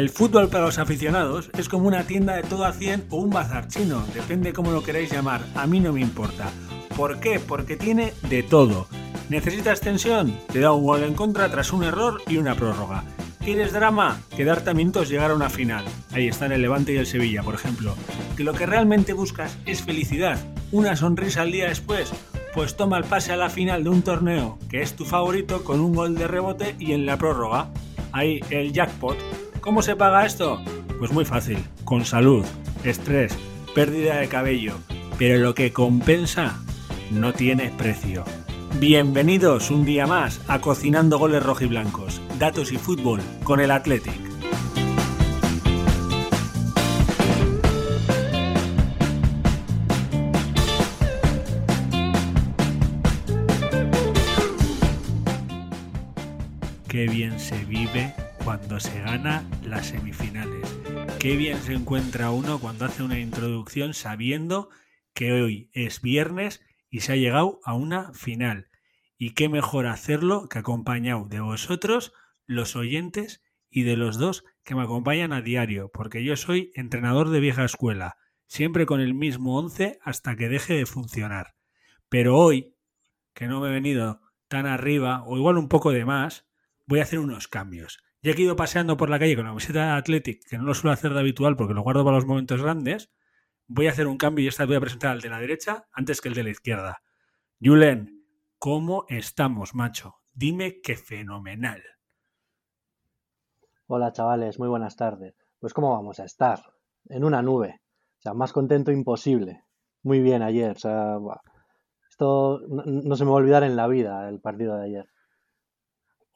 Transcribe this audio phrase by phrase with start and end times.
[0.00, 3.28] El fútbol para los aficionados es como una tienda de todo a 100 o un
[3.28, 6.50] bazar chino, depende cómo lo queráis llamar, a mí no me importa.
[6.96, 7.38] ¿Por qué?
[7.38, 8.86] Porque tiene de todo.
[9.28, 10.34] ¿Necesitas tensión?
[10.50, 13.04] Te da un gol en contra tras un error y una prórroga.
[13.44, 14.22] ¿Quieres drama?
[14.34, 15.84] Que dar tamientos llegar a una final.
[16.12, 17.94] Ahí están el Levante y el Sevilla, por ejemplo.
[18.38, 20.38] Que lo que realmente buscas es felicidad,
[20.72, 22.10] una sonrisa al día después.
[22.54, 25.78] Pues toma el pase a la final de un torneo que es tu favorito con
[25.78, 27.68] un gol de rebote y en la prórroga.
[28.12, 29.18] Ahí el jackpot
[29.60, 30.58] ¿Cómo se paga esto?
[30.98, 32.46] Pues muy fácil, con salud,
[32.82, 33.36] estrés,
[33.74, 34.78] pérdida de cabello,
[35.18, 36.58] pero lo que compensa
[37.10, 38.24] no tiene precio.
[38.78, 44.14] Bienvenidos un día más a Cocinando Goles Rojiblancos, Datos y Fútbol con el Athletic.
[56.88, 58.14] Qué bien se vive
[58.50, 60.76] cuando se gana las semifinales.
[61.20, 64.70] Qué bien se encuentra uno cuando hace una introducción sabiendo
[65.14, 68.66] que hoy es viernes y se ha llegado a una final.
[69.16, 72.12] Y qué mejor hacerlo que acompañado de vosotros,
[72.44, 73.40] los oyentes,
[73.70, 77.64] y de los dos que me acompañan a diario, porque yo soy entrenador de vieja
[77.64, 78.16] escuela,
[78.48, 81.54] siempre con el mismo once hasta que deje de funcionar.
[82.08, 82.74] Pero hoy,
[83.32, 86.48] que no me he venido tan arriba, o igual un poco de más,
[86.88, 88.00] voy a hacer unos cambios.
[88.22, 90.64] Ya que he ido paseando por la calle con la camiseta de Athletic, que no
[90.64, 93.10] lo suelo hacer de habitual porque lo guardo para los momentos grandes,
[93.66, 96.20] voy a hacer un cambio y esta voy a presentar al de la derecha antes
[96.20, 97.02] que el de la izquierda.
[97.62, 98.26] Julen,
[98.58, 100.16] ¿cómo estamos, macho?
[100.34, 101.82] Dime que fenomenal.
[103.86, 105.34] Hola, chavales, muy buenas tardes.
[105.58, 106.60] Pues, ¿cómo vamos a estar?
[107.08, 107.80] En una nube.
[108.18, 109.64] O sea, más contento imposible.
[110.02, 110.76] Muy bien ayer.
[110.76, 111.16] O sea,
[112.08, 115.06] esto no se me va a olvidar en la vida, el partido de ayer.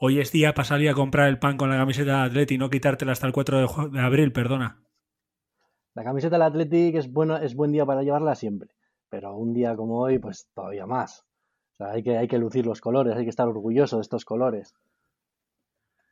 [0.06, 2.58] Hoy es día para salir a comprar el pan con la camiseta de Atleti y
[2.58, 4.84] no quitártela hasta el 4 de, abril, perdona.
[5.94, 8.68] La camiseta del Athletic es, bueno, es buen día para llevarla siempre,
[9.08, 11.24] pero un día como hoy, pues todavía más.
[11.72, 14.26] O sea, hay que, hay que lucir los colores, hay que estar orgulloso de estos
[14.26, 14.74] colores.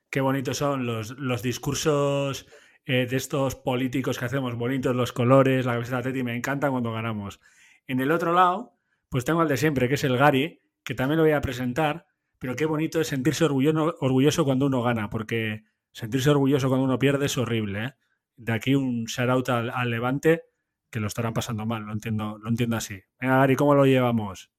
[0.09, 2.47] Qué bonitos son los, los discursos
[2.87, 6.71] eh, de estos políticos que hacemos, bonitos los colores, la camiseta de Atleti, me encanta
[6.71, 7.41] cuando ganamos.
[7.87, 8.73] En el otro lado,
[9.11, 12.07] pues tengo al de siempre, que es el Gary, que también lo voy a presentar,
[12.43, 16.99] pero qué bonito es sentirse orgulloso, orgulloso cuando uno gana, porque sentirse orgulloso cuando uno
[16.99, 17.85] pierde es horrible.
[17.85, 17.95] ¿eh?
[18.35, 20.43] De aquí un shout out al, Levante,
[20.91, 23.01] que lo estarán pasando mal, lo entiendo, lo entiendo así.
[23.21, 24.51] Venga, Gary, ¿cómo lo llevamos?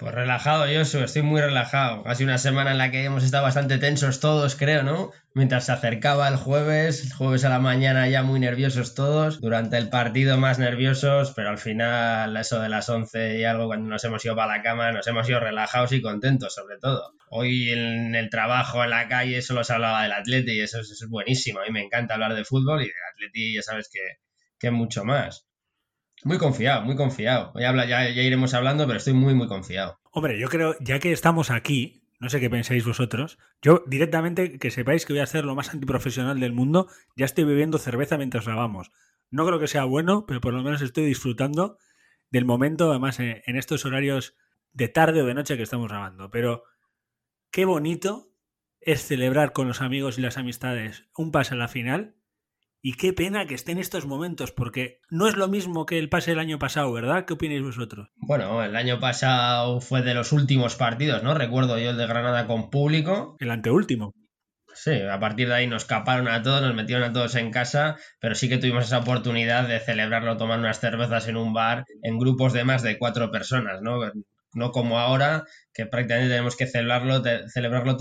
[0.00, 2.02] Pues relajado, Josu, estoy muy relajado.
[2.04, 5.12] Casi una semana en la que hemos estado bastante tensos todos, creo, ¿no?
[5.34, 9.76] Mientras se acercaba el jueves, el jueves a la mañana ya muy nerviosos todos, durante
[9.76, 14.02] el partido más nerviosos, pero al final, eso de las 11 y algo, cuando nos
[14.02, 17.12] hemos ido para la cama, nos hemos ido relajados y contentos, sobre todo.
[17.28, 21.06] Hoy en el trabajo, en la calle, solo se hablaba del Atleti y eso, es
[21.10, 21.60] buenísimo.
[21.60, 24.00] A mí me encanta hablar de fútbol y del Atleti ya sabes que,
[24.58, 25.49] que mucho más.
[26.24, 27.52] Muy confiado, muy confiado.
[27.58, 29.98] Ya, ya, iremos hablando, pero estoy muy, muy confiado.
[30.12, 34.70] Hombre, yo creo, ya que estamos aquí, no sé qué pensáis vosotros, yo directamente que
[34.70, 38.44] sepáis que voy a ser lo más antiprofesional del mundo, ya estoy bebiendo cerveza mientras
[38.44, 38.90] grabamos.
[39.30, 41.78] No creo que sea bueno, pero por lo menos estoy disfrutando
[42.30, 44.36] del momento, además eh, en estos horarios
[44.72, 46.30] de tarde o de noche que estamos grabando.
[46.30, 46.64] Pero
[47.50, 48.30] qué bonito
[48.80, 52.16] es celebrar con los amigos y las amistades un pase a la final
[52.82, 56.08] y qué pena que esté en estos momentos, porque no es lo mismo que el
[56.08, 57.24] pase del año pasado, ¿verdad?
[57.26, 58.08] ¿Qué opináis vosotros?
[58.16, 61.34] Bueno, el año pasado fue de los últimos partidos, ¿no?
[61.34, 63.36] Recuerdo yo el de Granada con público.
[63.38, 64.14] El anteúltimo.
[64.72, 67.96] Sí, a partir de ahí nos caparon a todos, nos metieron a todos en casa,
[68.18, 72.18] pero sí que tuvimos esa oportunidad de celebrarlo tomando unas cervezas en un bar en
[72.18, 73.98] grupos de más de cuatro personas, ¿no?
[74.54, 77.96] No como ahora, que prácticamente tenemos que celebrarlo, celebrarlo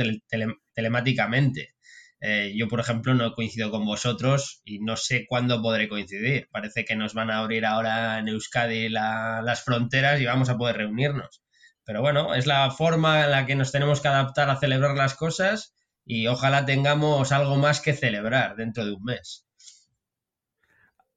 [0.74, 1.76] telemáticamente.
[2.22, 6.50] Eh, yo, por ejemplo, no coincido con vosotros y no sé cuándo podré coincidir.
[6.52, 10.78] Parece que nos van a abrir ahora en Euskadi las fronteras y vamos a poder
[10.78, 11.42] reunirnos.
[11.86, 15.16] Pero bueno, es la forma en la que nos tenemos que adaptar a celebrar las
[15.16, 15.76] cosas
[16.06, 19.48] y ojalá tengamos algo más que celebrar dentro de un mes.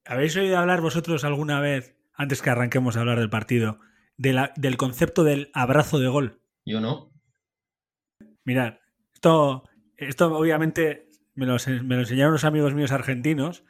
[0.04, 3.80] ¿Habéis oído hablar vosotros alguna vez, antes que arranquemos a hablar del partido,
[4.16, 6.42] del concepto del abrazo de gol?
[6.64, 7.12] Yo no.
[8.44, 8.78] Mirad,
[9.14, 9.68] esto
[10.08, 13.64] esto obviamente me lo, enseñaron unos amigos míos argentinos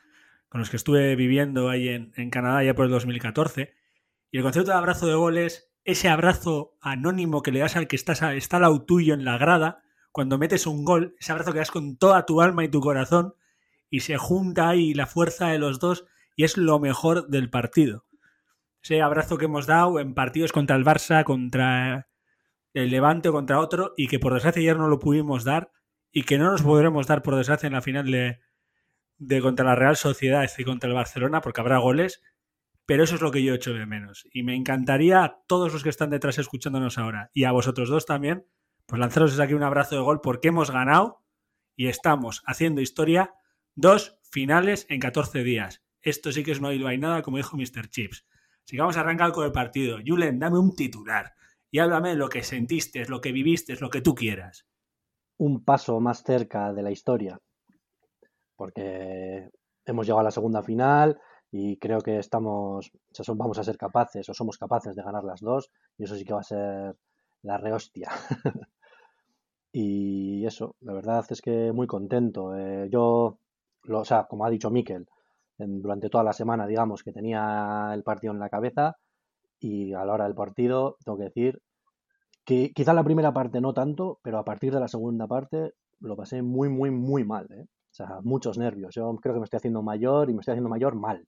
[0.48, 3.74] con los que estuve viviendo ahí en, Canadá ya por el 2014.
[4.30, 7.88] Y el concepto de abrazo de gol es ese abrazo anónimo que le das al
[7.88, 9.82] que estás está al lado tuyo en la grada
[10.12, 13.34] cuando metes un gol, ese abrazo que das con toda tu alma y tu corazón
[13.88, 16.04] y se junta ahí la fuerza de los dos
[16.36, 18.04] y es lo mejor del partido.
[18.82, 22.08] Ese abrazo que hemos dado en partidos contra el Barça, contra
[22.74, 25.72] el Levante o contra otro y que por desgracia ayer no lo pudimos dar
[26.12, 28.40] y que no nos podremos dar por desgracia en la final de,
[29.18, 32.22] de contra la Real Sociedad y contra el Barcelona, porque habrá goles,
[32.86, 34.26] pero eso es lo que yo echo de menos.
[34.32, 38.06] Y me encantaría a todos los que están detrás escuchándonos ahora y a vosotros dos
[38.06, 38.46] también,
[38.86, 41.24] pues lanzaros aquí un abrazo de gol porque hemos ganado
[41.76, 43.34] y estamos haciendo historia
[43.74, 45.82] dos finales en 14 días.
[46.02, 47.88] Esto sí que es no hay nada, como dijo Mr.
[47.88, 48.26] Chips.
[48.64, 49.98] Así que vamos a arrancar con el partido.
[50.04, 51.32] Julen, dame un titular
[51.70, 54.66] y háblame de lo que sentiste, lo que viviste, lo que tú quieras.
[55.42, 57.40] Un paso más cerca de la historia,
[58.54, 59.50] porque
[59.84, 61.18] hemos llegado a la segunda final
[61.50, 62.92] y creo que estamos,
[63.34, 66.32] vamos a ser capaces o somos capaces de ganar las dos y eso sí que
[66.32, 66.94] va a ser
[67.42, 68.08] la rehostia.
[69.72, 72.56] y eso, la verdad es que muy contento.
[72.56, 73.38] Eh, yo,
[73.82, 75.08] lo, o sea, como ha dicho Miquel,
[75.58, 78.96] durante toda la semana, digamos, que tenía el partido en la cabeza
[79.58, 81.60] y a la hora del partido, tengo que decir
[82.44, 86.16] que quizá la primera parte no tanto, pero a partir de la segunda parte lo
[86.16, 87.46] pasé muy, muy, muy mal.
[87.52, 87.64] ¿eh?
[87.64, 88.94] O sea, muchos nervios.
[88.94, 91.26] Yo creo que me estoy haciendo mayor y me estoy haciendo mayor mal.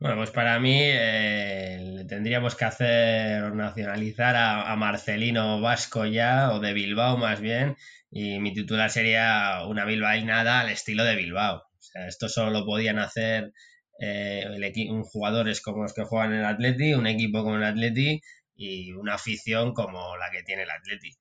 [0.00, 6.72] Bueno, pues para mí eh, tendríamos que hacer nacionalizar a, Marcelino Vasco ya, o de
[6.72, 7.76] Bilbao más bien,
[8.08, 11.56] y mi titular sería una bilbainada al estilo de Bilbao.
[11.56, 13.52] O sea, esto solo lo podían hacer
[13.98, 18.20] eh, el jugadores como los que juegan en el Atleti, un equipo como el Atleti
[18.58, 21.12] y una afición como la que tiene el Atleti.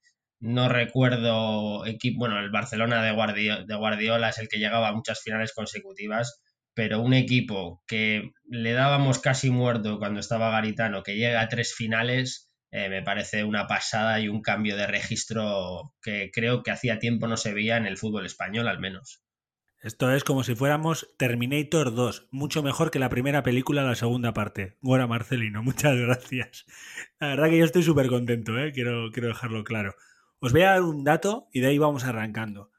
[0.42, 5.22] No recuerdo equipo, bueno, el Barcelona de de Guardiola es el que llegaba a muchas
[5.22, 6.42] finales consecutivas
[6.78, 11.74] pero un equipo que le dábamos casi muerto cuando estaba Garitano, que llega a tres
[11.74, 17.00] finales, eh, me parece una pasada y un cambio de registro que creo que hacía
[17.00, 19.24] tiempo no se veía en el fútbol español al menos.
[19.82, 24.34] Esto es como si fuéramos Terminator 2, mucho mejor que la primera película, la segunda
[24.34, 24.78] parte.
[24.82, 26.66] Gora Marcelino, muchas gracias.
[27.20, 28.72] La verdad que yo estoy súper contento, ¿eh?
[28.72, 29.96] quiero, quiero dejarlo claro.
[30.40, 32.72] Os voy a dar un dato y de ahí vamos arrancando.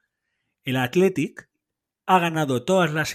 [0.64, 1.48] El Athletic
[2.06, 3.14] ha ganado todas las,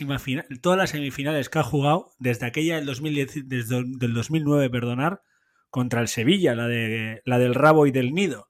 [0.61, 5.23] todas las semifinales que ha jugado desde aquella del, 2010, desde del 2009, perdonar,
[5.69, 8.49] contra el Sevilla, la, de, la del rabo y del nido.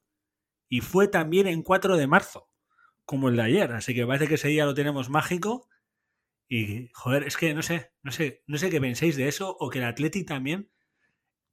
[0.69, 2.49] Y fue también en 4 de marzo,
[3.05, 3.71] como el de ayer.
[3.73, 5.69] Así que parece que ese día lo tenemos mágico.
[6.47, 9.69] Y, joder, es que no sé, no sé, no sé qué penséis de eso o
[9.69, 10.71] que el Atleti también,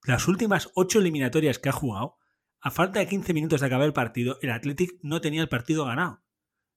[0.05, 2.19] las últimas ocho eliminatorias que ha jugado,
[2.61, 5.87] a falta de 15 minutos de acabar el partido, el Athletic no tenía el partido
[5.87, 6.23] ganado.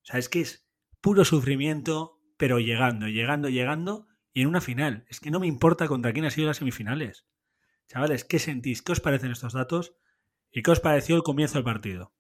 [0.03, 0.67] O sea, es que es,
[1.01, 5.05] puro sufrimiento, pero llegando, llegando, llegando y en una final.
[5.09, 7.25] Es que no me importa contra quién ha sido las semifinales.
[7.87, 8.81] Chavales, ¿qué sentís?
[8.81, 9.95] ¿Qué os parecen estos datos?
[10.49, 12.13] ¿Y qué os pareció el comienzo del partido?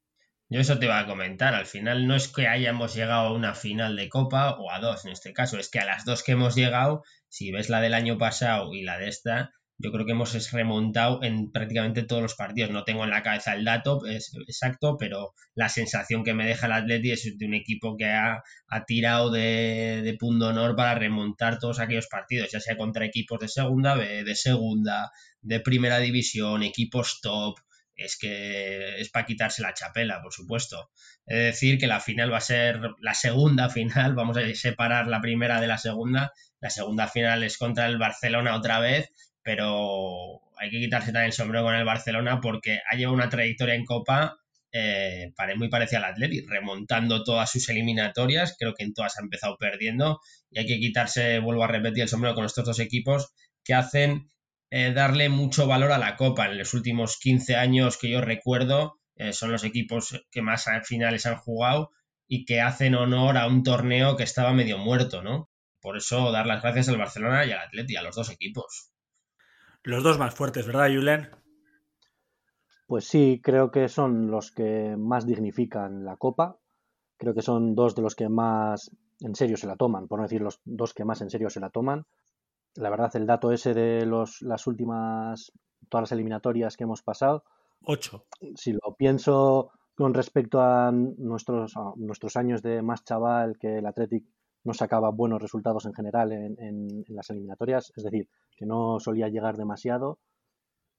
[0.53, 1.55] Yo eso te iba a comentar.
[1.55, 5.03] Al final no es que hayamos llegado a una final de Copa o a dos
[5.03, 7.95] en este caso, es que a las dos que hemos llegado, si ves la del
[7.95, 12.35] año pasado y la de esta, yo creo que hemos remontado en prácticamente todos los
[12.35, 12.69] partidos.
[12.69, 16.73] No tengo en la cabeza el dato exacto, pero la sensación que me deja el
[16.73, 18.43] Atleti es de un equipo que ha,
[18.85, 23.47] tirado de, de, punto honor para remontar todos aquellos partidos, ya sea contra equipos de
[23.47, 25.09] segunda B, de segunda,
[25.41, 27.55] de primera división, equipos top.
[27.95, 30.89] Es que es para quitarse la chapela, por supuesto.
[31.25, 35.21] Es decir, que la final va a ser la segunda final, vamos a separar la
[35.21, 36.33] primera de la segunda.
[36.59, 39.11] La segunda final es contra el Barcelona otra vez,
[39.43, 43.75] pero hay que quitarse también el sombrero con el Barcelona porque ha llevado una trayectoria
[43.75, 44.37] en Copa
[44.75, 49.55] eh, muy parecida al Atleti, remontando todas sus eliminatorias, creo que en todas ha empezado
[49.57, 53.75] perdiendo y hay que quitarse, vuelvo a repetir, el sombrero con estos dos equipos que
[53.75, 54.29] hacen
[54.75, 56.47] eh, darle mucho valor a la Copa.
[56.47, 61.27] En los últimos 15 años que yo recuerdo, eh, son los equipos que más finales
[61.27, 61.91] han jugado
[62.27, 65.51] y que hacen honor a un torneo que estaba medio muerto, ¿no?
[65.79, 68.91] Por eso dar las gracias al Barcelona y al Atleti, a los dos equipos.
[69.83, 71.29] Los dos más fuertes, ¿verdad, Julen?
[72.87, 76.57] Pues sí, creo que son los que más dignifican la Copa.
[77.17, 78.89] Creo que son dos de los que más
[79.19, 81.59] en serio se la toman, por no decir los dos que más en serio se
[81.59, 82.07] la toman.
[82.75, 85.51] La verdad, el dato ese de los, las últimas,
[85.89, 87.43] todas las eliminatorias que hemos pasado.
[87.85, 88.25] Ocho.
[88.55, 94.25] Si lo pienso con respecto a nuestros, nuestros años de más chaval, que el Athletic
[94.63, 99.57] no sacaba buenos resultados en general en, las eliminatorias, es decir, que no solía llegar
[99.57, 100.19] demasiado,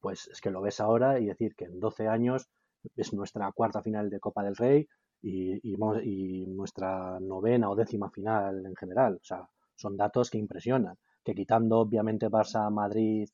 [0.00, 2.48] pues es que lo ves ahora y decir que en 12 años
[2.94, 4.86] es nuestra cuarta final de Copa del Rey
[5.22, 9.14] y, y, nuestra novena o décima final en general.
[9.14, 10.98] O sea, son datos que impresionan.
[11.24, 13.28] Que quitando obviamente Barça, Madrid,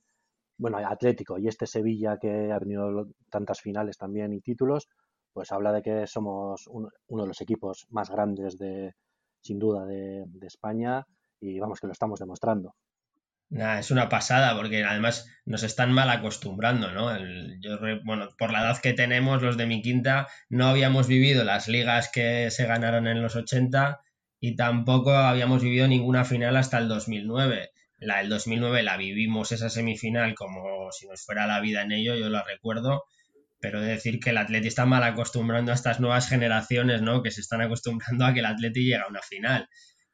[0.61, 4.89] bueno, Atlético y este Sevilla que ha tenido tantas finales también y títulos,
[5.33, 8.95] pues habla de que somos uno de los equipos más grandes de,
[9.41, 11.07] sin duda, de, España
[11.41, 12.75] y vamos que lo estamos demostrando.
[13.51, 17.11] es una pasada porque además nos están mal acostumbrando, ¿no?
[17.61, 21.69] yo, bueno, por la edad que tenemos, los de mi quinta, no habíamos vivido las
[21.69, 24.01] ligas que se ganaron en los 80
[24.41, 27.71] y tampoco habíamos vivido ninguna final hasta el 2009.
[28.01, 32.17] La del 2009 la vivimos esa semifinal como si nos fuera la vida en ello,
[32.17, 33.05] yo la recuerdo,
[33.61, 37.23] pero de decir que el Atleti está mal acostumbrando a estas nuevas generaciones, ¿no?
[37.23, 39.69] Que se están acostumbrando a que el Atleti llega a una final.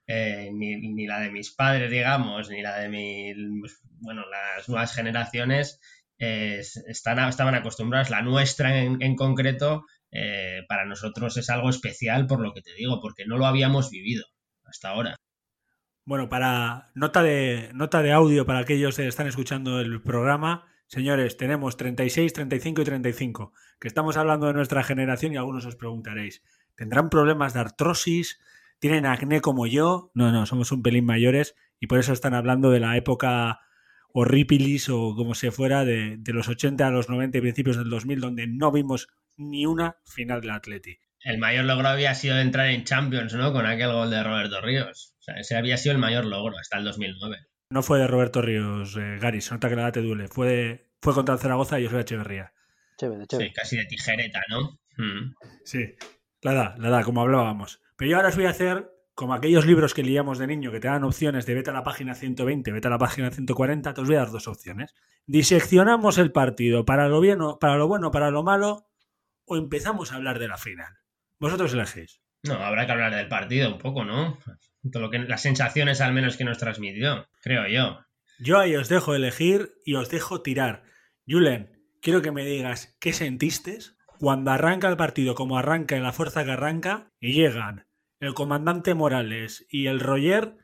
[0.09, 3.33] Eh, ni, la de mis padres, digamos, ni la de mi,
[4.00, 5.81] bueno, las nuevas generaciones
[6.19, 8.11] eh, están, estaban acostumbradas.
[8.11, 13.00] La nuestra en, concreto, eh, para nosotros es algo especial por lo que te digo,
[13.00, 14.25] porque no lo habíamos vivido
[14.64, 15.16] hasta ahora.
[16.06, 21.36] Bueno, para nota de, nota de audio para aquellos que están escuchando el programa, señores,
[21.36, 26.44] tenemos 36, 35 y 35, que estamos hablando de nuestra generación y algunos os preguntaréis,
[26.76, 28.38] ¿tendrán problemas de artrosis?
[28.78, 30.12] ¿Tienen acné como yo?
[30.14, 33.58] No, no, somos un pelín mayores y por eso están hablando de la época
[34.12, 38.20] horripilis o como se fuera de, los 80 a los 90 y principios del 2000,
[38.20, 42.84] donde no vimos ni una final del Atleti el mayor logro había sido entrar en
[42.84, 43.52] Champions, ¿no?
[43.52, 45.15] Con aquel gol de Roberto Ríos.
[45.26, 47.37] O sea, ese había sido el mayor logro hasta el 2009.
[47.71, 50.28] No fue de Roberto Ríos, eh, Gary, se nota que la edad te duele.
[50.28, 52.52] Fue, fue contra el Zaragoza y de Echeverría.
[52.97, 53.49] Chévere, chévere.
[53.49, 54.78] Sí, casi de tijereta, ¿no?
[54.97, 55.35] Mm.
[55.64, 55.97] Sí,
[56.42, 57.80] la edad, la edad, como hablábamos.
[57.97, 60.78] Pero yo ahora os voy a hacer como aquellos libros que leíamos de niño que
[60.78, 64.00] te dan opciones de vete a la página 120, vete a la página 140, te
[64.00, 64.95] os voy a dar dos opciones.
[65.26, 68.87] Diseccionamos el partido para lo, bien, para lo bueno, para lo malo,
[69.47, 70.92] o empezamos a hablar de la final.
[71.40, 72.21] Vosotros elegís.
[72.42, 74.38] No, habrá que hablar del partido un poco, ¿no?
[74.90, 78.00] Todo lo que, las sensaciones al menos que nos transmitió, creo yo.
[78.38, 80.85] Yo ahí os dejo elegir y os dejo tirar.
[81.26, 83.78] Julen, quiero que me digas qué sentiste
[84.19, 87.87] cuando arranca el partido, como arranca en la fuerza que arranca, y llegan
[88.21, 90.57] el comandante Morales y el Roger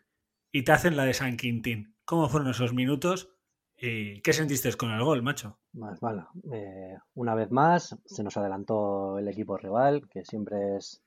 [0.50, 1.96] y te hacen la de San Quintín.
[2.04, 3.34] ¿Cómo fueron esos minutos?
[3.76, 5.58] ¿Y qué sentiste con el gol, macho?
[5.72, 11.02] Más bueno, eh, una vez más se nos adelantó el equipo rival, que siempre es,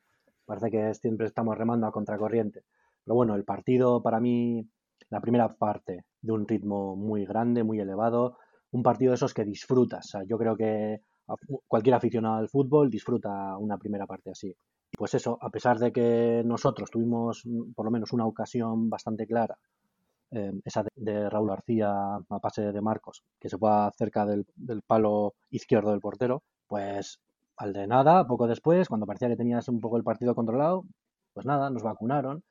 [0.46, 2.64] parece que siempre estamos remando a contracorriente.
[3.06, 4.68] Pero bueno, el partido para mí,
[5.10, 8.38] la primera parte de un ritmo muy grande, muy elevado,
[8.72, 10.06] un partido de esos que disfrutas.
[10.08, 11.02] O sea, yo creo que
[11.68, 14.56] cualquier aficionado al fútbol disfruta una primera parte así.
[14.98, 17.44] Pues eso, a pesar de que nosotros tuvimos
[17.76, 19.58] por lo menos una ocasión bastante clara
[20.32, 24.46] eh, esa de, Raúl García a pase de Marcos, que se fue cerca del,
[24.88, 27.20] palo izquierdo del portero, pues
[27.58, 30.84] al de nada, poco después, cuando parecía que tenías un poco el partido controlado,
[31.34, 32.44] pues nada, nos vacunaron.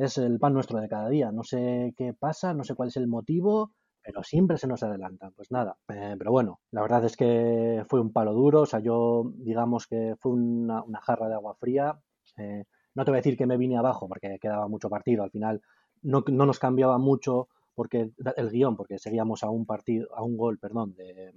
[0.00, 1.30] Es el pan nuestro de cada día.
[1.30, 5.30] No sé qué pasa, no sé cuál es el motivo, pero siempre se nos adelanta.
[5.36, 8.62] Pues nada, eh, pero bueno, la verdad es que fue un palo duro.
[8.62, 12.00] O sea, yo digamos que fue una, jarra de agua fría.
[12.38, 12.64] Eh,
[12.94, 15.22] no te voy a decir que me vine abajo porque quedaba mucho partido.
[15.22, 15.60] Al final
[16.00, 20.38] no, no nos cambiaba mucho porque el guion, porque seguíamos a un partido, a un
[20.38, 21.34] gol, perdón, de,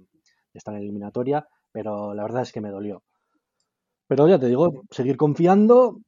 [0.54, 3.02] estar en eliminatoria, pero la verdad es que me dolió.
[4.06, 6.00] Pero ya te digo, seguir confiando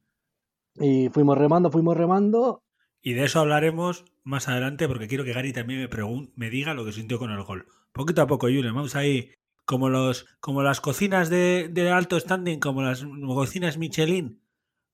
[0.79, 2.63] y fuimos remando, fuimos remando.
[3.03, 6.85] Y de eso hablaremos más adelante porque quiero que Gary también me, me diga lo
[6.85, 7.67] que sintió con el gol.
[7.93, 9.33] Poquito a poco, Julen, vamos ahí
[9.65, 14.43] como los como las cocinas de, de alto standing, como las cocinas Michelin.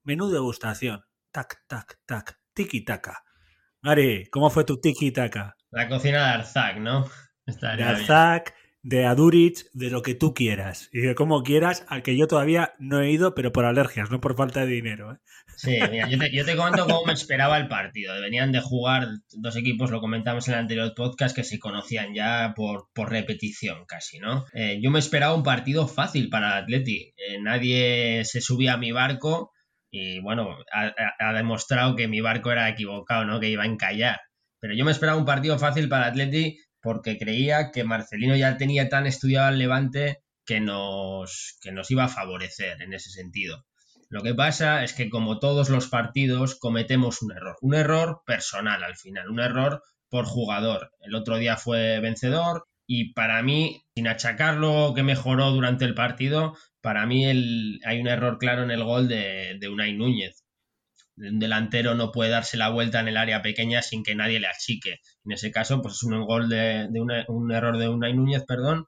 [0.05, 1.05] Menú degustación.
[1.31, 2.39] Tac, tac, tac.
[2.55, 3.25] Tiki taca.
[3.85, 5.57] Mari, ¿cómo fue tu tiki-taka?
[5.71, 7.09] La cocina de Arzac, ¿no?
[7.47, 10.89] de Arzac, de Adurich, de lo que tú quieras.
[10.93, 14.21] Y de cómo quieras, al que yo todavía no he ido, pero por alergias, no
[14.21, 15.13] por falta de dinero.
[15.13, 15.19] ¿eh?
[15.57, 18.21] Sí, mira, yo te, comento cómo me esperaba el partido.
[18.21, 22.53] Venían de jugar dos equipos, lo comentamos en el anterior podcast, que se conocían ya
[22.57, 24.47] por, por repetición casi, ¿no?
[24.53, 27.15] Eh, yo me esperaba un partido fácil para Atleti.
[27.17, 29.53] Eh, nadie se subía a mi barco
[29.95, 33.39] y bueno, ha, demostrado que mi barco era equivocado, ¿no?
[33.39, 34.21] Que iba a encallar.
[34.59, 38.89] Pero yo me esperaba un partido fácil para Atleti porque creía que Marcelino ya tenía
[38.89, 43.65] tan estudiado al Levante que nos, que nos iba a favorecer en ese sentido.
[44.09, 48.85] Lo que pasa es que como todos los partidos cometemos un error, un error personal
[48.85, 50.93] al final, un error por jugador.
[51.01, 56.55] El otro día fue vencedor y para mí, sin achacarlo que mejoró durante el partido,
[56.83, 60.42] para mí hay un error claro en el gol de, de Unai Núñez.
[61.17, 64.49] Un delantero no puede darse la vuelta en el área pequeña sin que nadie le
[64.49, 65.01] achique.
[65.25, 66.89] En ese caso, pues es un gol de,
[67.29, 68.87] un error de Unai Núñez, perdón,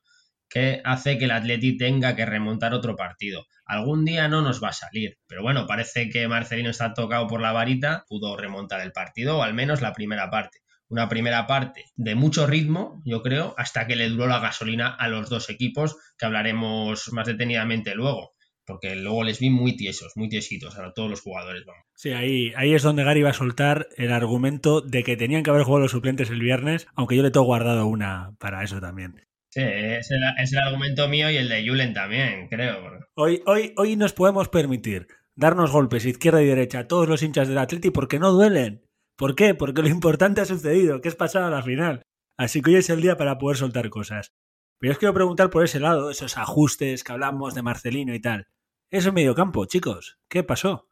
[0.48, 3.44] que hace que el Atleti tenga que remontar otro partido.
[3.66, 7.40] Algún día no nos va a salir, pero bueno, parece que Marcelino está tocado por
[7.40, 11.86] la varita, pudo remontar el partido, o al menos la primera parte una primera parte
[11.96, 15.96] de mucho ritmo, yo creo, hasta que le duró la gasolina a los dos equipos,
[16.18, 18.33] que hablaremos más detenidamente luego.
[18.66, 21.64] Porque luego les vi muy tiesos, muy tiesitos a todos los jugadores.
[21.66, 21.82] Vamos.
[21.94, 25.50] Sí, ahí, ahí es donde Gary va a soltar el argumento de que tenían que
[25.50, 29.26] haber jugado los suplentes el viernes, aunque yo le tengo guardado una para eso también.
[29.50, 32.98] Sí, es el, argumento mío y el de Julen también, creo.
[33.14, 35.06] Hoy, hoy, hoy nos podemos permitir
[35.36, 38.82] darnos golpes izquierda y derecha a todos los hinchas del Atleti porque no duelen.
[39.16, 39.54] ¿Por qué?
[39.54, 42.02] Porque lo importante ha sucedido, que es pasar a la final.
[42.36, 44.32] Así que hoy es el día para poder soltar cosas.
[44.80, 48.48] Pero os quiero preguntar por ese lado, esos ajustes que hablamos de Marcelino y tal.
[48.94, 50.20] Eso medio campo, chicos.
[50.28, 50.88] ¿Qué pasó?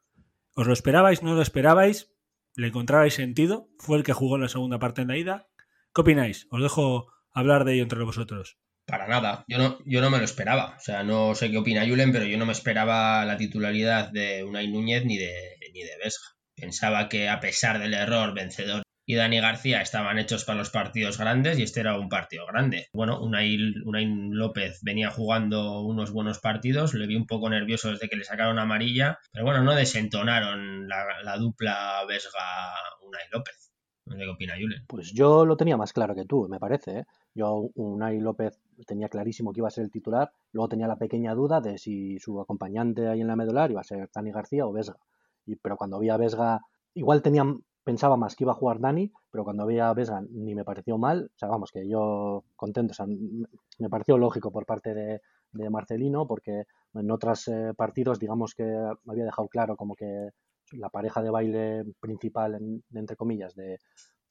[0.57, 1.23] ¿Os lo esperabais?
[1.23, 2.11] ¿No lo esperabais?
[2.57, 3.69] ¿Le encontrabais sentido?
[3.79, 5.47] ¿Fue el que jugó en la segunda parte en la ida?
[5.95, 6.49] ¿Qué opináis?
[6.51, 8.59] Os dejo hablar de ello entre vosotros.
[8.87, 10.75] Para nada, yo no, yo no me lo esperaba.
[10.77, 14.43] O sea, no sé qué opina Julen, pero yo no me esperaba la titularidad de
[14.43, 15.33] Unai Núñez ni de,
[15.73, 16.27] ni de Vesga.
[16.57, 21.19] Pensaba que a pesar del error vencedor y Dani García estaban hechos para los partidos
[21.19, 22.89] grandes y este era un partido grande.
[22.93, 28.17] Bueno, Unai, López venía jugando unos buenos partidos, le vi un poco nervioso desde que
[28.17, 33.73] le sacaron amarilla, pero bueno, no desentonaron la, la dupla Vesga-Unai López.
[34.05, 34.85] Qué opina Julen.
[34.87, 36.99] Pues yo lo tenía más claro que tú, me parece.
[36.99, 37.05] ¿eh?
[37.35, 41.35] Yo, Unai López tenía clarísimo que iba a ser el titular, luego tenía la pequeña
[41.35, 44.73] duda de si su acompañante ahí en la medular iba a ser Dani García o
[44.73, 44.99] Vesga.
[45.47, 46.61] Y, pero cuando vi a Vesga,
[46.95, 47.45] igual tenía,
[47.85, 50.99] pensaba más que iba a jugar Dani, pero cuando vi a Vesga ni me pareció
[50.99, 55.21] mal, o sea, vamos, que yo contento, o sea, me pareció lógico por parte de,
[55.53, 60.31] de Marcelino, porque en otros eh, partidos, digamos que me había dejado claro como que
[60.73, 63.79] la pareja de baile principal, en, entre comillas, de,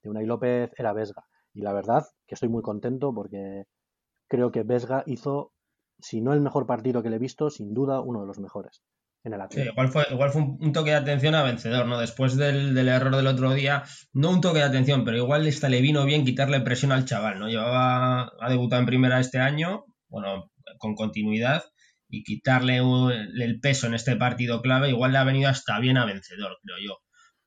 [0.01, 1.25] de Unai López era Vesga.
[1.53, 3.65] Y la verdad que estoy muy contento porque
[4.27, 5.51] creo que Vesga hizo,
[5.99, 8.81] si no el mejor partido que le he visto, sin duda uno de los mejores.
[9.23, 11.99] En el sí, igual fue, igual fue un, toque de atención a vencedor, ¿no?
[11.99, 15.69] Después del, del, error del otro día, no un toque de atención, pero igual esta
[15.69, 17.47] le vino bien quitarle presión al chaval, ¿no?
[17.47, 21.63] Llevaba, ha debutado en primera este año, bueno, con continuidad,
[22.09, 26.05] y quitarle el peso en este partido clave, igual le ha venido hasta bien a
[26.05, 26.97] vencedor, creo yo.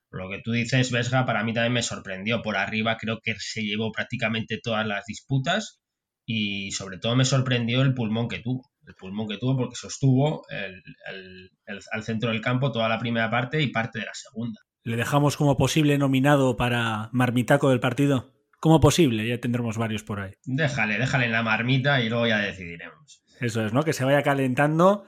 [0.09, 2.41] Lo que tú dices, Vesga, para mí también me sorprendió.
[2.41, 5.81] Por arriba creo que se llevó prácticamente todas las disputas
[6.25, 8.63] y sobre todo me sorprendió el pulmón que tuvo.
[8.87, 12.99] El pulmón que tuvo porque sostuvo el, el, el, al centro del campo toda la
[12.99, 14.61] primera parte y parte de la segunda.
[14.83, 18.33] ¿Le dejamos como posible nominado para marmitaco del partido?
[18.59, 20.33] Como posible, ya tendremos varios por ahí.
[20.45, 23.23] Déjale, déjale en la marmita y luego ya decidiremos.
[23.39, 23.83] Eso es, ¿no?
[23.83, 25.05] Que se vaya calentando,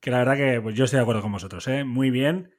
[0.00, 1.84] que la verdad que pues yo estoy de acuerdo con vosotros, ¿eh?
[1.84, 2.54] Muy bien.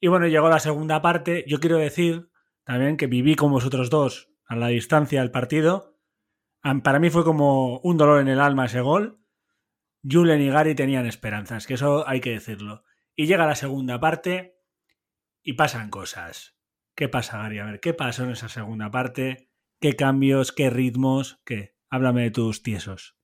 [0.00, 1.44] Y bueno, llegó la segunda parte.
[1.46, 2.28] Yo quiero decir
[2.64, 5.96] también que viví con vosotros dos a la distancia del partido.
[6.82, 9.20] Para mí fue como un dolor en el alma ese gol.
[10.02, 12.84] Julen y Gary tenían esperanzas, que eso hay que decirlo.
[13.16, 14.58] Y llega la segunda parte
[15.42, 16.56] y pasan cosas.
[16.94, 17.58] ¿Qué pasa, Gary?
[17.58, 19.50] A ver, ¿qué pasó en esa segunda parte?
[19.80, 20.52] ¿Qué cambios?
[20.52, 21.40] ¿Qué ritmos?
[21.44, 21.74] ¿Qué?
[21.90, 23.16] Háblame de tus tiesos.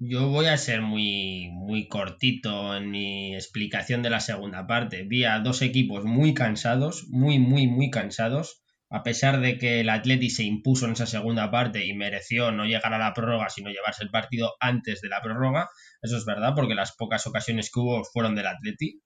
[0.00, 5.04] Yo voy a ser muy, muy cortito en mi explicación de la segunda parte.
[5.04, 8.62] Vi a dos equipos muy cansados, muy, muy, muy cansados.
[8.88, 12.64] A pesar de que el Atleti se impuso en esa segunda parte y mereció no
[12.64, 15.68] llegar a la prórroga, sino llevarse el partido antes de la prórroga,
[16.02, 19.00] eso es verdad, porque las pocas ocasiones que hubo fueron del Atleti.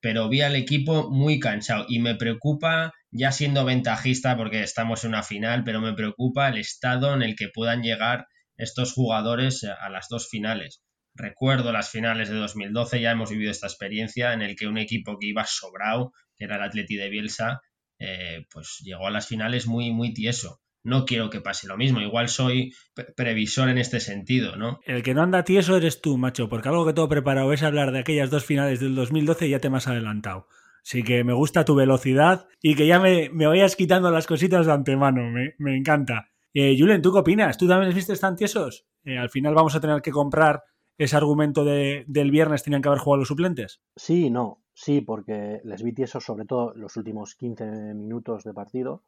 [0.00, 5.10] Pero vi al equipo muy cansado y me preocupa, ya siendo ventajista, porque estamos en
[5.10, 8.26] una final, pero me preocupa el estado en el que puedan llegar
[8.56, 10.82] estos jugadores a las dos finales.
[11.14, 15.18] Recuerdo las finales de 2012, ya hemos vivido esta experiencia en el que un equipo
[15.20, 17.60] que iba sobrado, que era el Atleti de Bielsa,
[17.98, 20.61] eh, pues llegó a las finales muy, muy tieso.
[20.84, 22.74] No quiero que pase lo mismo, igual soy
[23.16, 24.80] previsor en este sentido, ¿no?
[24.84, 27.92] El que no anda tieso eres tú, macho, porque algo que tengo preparado es hablar
[27.92, 30.48] de aquellas dos finales del 2012 y ya te me has adelantado.
[30.84, 34.66] Así que me gusta tu velocidad y que ya me, me vayas quitando las cositas
[34.66, 36.30] de antemano, me, me encanta.
[36.54, 37.56] Eh, Julen, ¿tú qué opinas?
[37.56, 38.84] ¿Tú también les viste tan tiesos?
[39.04, 40.64] Eh, al final vamos a tener que comprar
[40.98, 43.80] ese argumento de, del viernes tenían que haber jugado los suplentes.
[43.96, 49.02] Sí, no, sí, porque les vi tiesos sobre todo los últimos 15 minutos de partido,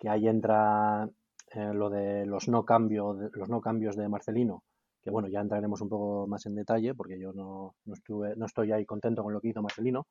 [0.00, 1.08] que ahí entra
[1.52, 4.64] eh, lo de los no, cambio, los no cambios de Marcelino,
[5.02, 8.46] que bueno, ya entraremos un poco más en detalle, porque yo no, no, estuve, no
[8.46, 10.06] estoy ahí contento con lo que hizo Marcelino,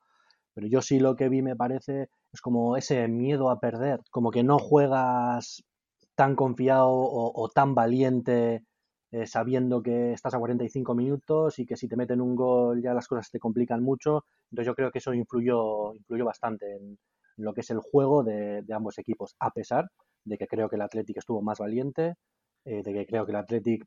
[0.54, 4.32] pero yo sí lo que vi me parece es como ese miedo a perder, como
[4.32, 5.64] que no juegas
[6.16, 8.66] tan confiado o, tan valiente
[9.12, 12.94] eh, sabiendo que estás a 45 minutos y que si te meten un gol ya
[12.94, 14.26] las cosas te complican mucho.
[14.52, 17.00] Entonces yo creo que eso influyó, influyó bastante en
[17.40, 19.90] lo que es el juego de, ambos equipos, a pesar
[20.26, 22.16] de que creo que el Athletic estuvo más valiente,
[22.66, 23.86] eh, de que creo que el Athletic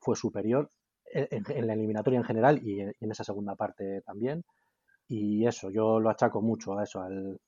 [0.00, 0.70] fue superior
[1.12, 4.44] en, la eliminatoria en general y en, esa segunda parte también.
[5.08, 7.38] Y eso, yo lo achaco mucho a eso, al,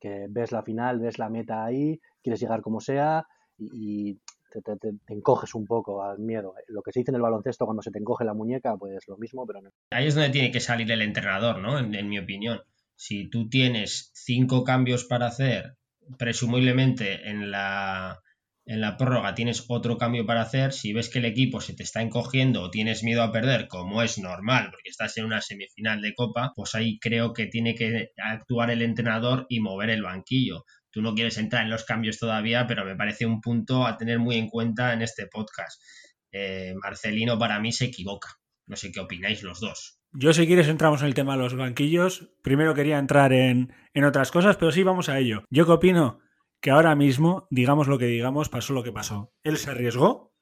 [0.00, 3.26] que ves la final, ves la meta ahí, quieres llegar como sea
[3.58, 4.18] y,
[4.50, 6.54] te, encoges un poco al miedo.
[6.68, 9.16] Lo que se dice en el baloncesto cuando se te encoge la muñeca, pues lo
[9.18, 9.70] mismo, pero no.
[9.90, 11.78] Ahí es donde tiene que salir el entrenador, ¿no?
[11.78, 12.60] En mi opinión.
[13.04, 15.76] Si tú tienes cinco cambios para hacer,
[16.20, 18.20] presumiblemente en la
[18.64, 21.82] en la prórroga tienes otro cambio para hacer, si ves que el equipo se te
[21.82, 26.00] está encogiendo o tienes miedo a perder, como es normal, porque estás en una semifinal
[26.00, 30.64] de copa, pues ahí creo que tiene que actuar el entrenador y mover el banquillo.
[30.92, 34.20] Tú no quieres entrar en los cambios todavía, pero me parece un punto a tener
[34.20, 35.82] muy en cuenta en este podcast.
[36.30, 38.28] Eh, Marcelino para mí se equivoca.
[38.68, 40.01] No sé qué opináis los dos.
[40.12, 42.30] Yo si quieres entramos en el tema de los banquillos.
[42.42, 45.44] Primero quería entrar en, en otras cosas, pero sí vamos a ello.
[45.50, 46.20] ¿Yo qué opino?
[46.62, 49.34] que ahora mismo, digamos lo que digamos, pasó lo que pasó.
[49.42, 50.32] Él se arriesgó.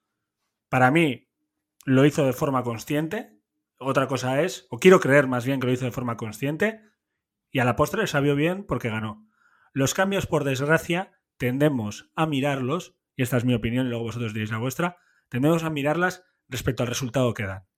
[0.69, 1.31] Para mí,
[1.87, 3.41] lo hizo de forma consciente.
[3.79, 6.83] Otra cosa es, o quiero creer más bien que lo hizo de forma consciente,
[7.51, 9.27] y a la postre sabió bien porque ganó.
[9.73, 14.35] Los cambios, por desgracia, tendemos a mirarlos, y esta es mi opinión, y luego vosotros
[14.35, 14.99] diréis la vuestra,
[15.31, 17.70] tendemos a mirarlas respecto al resultado que dan.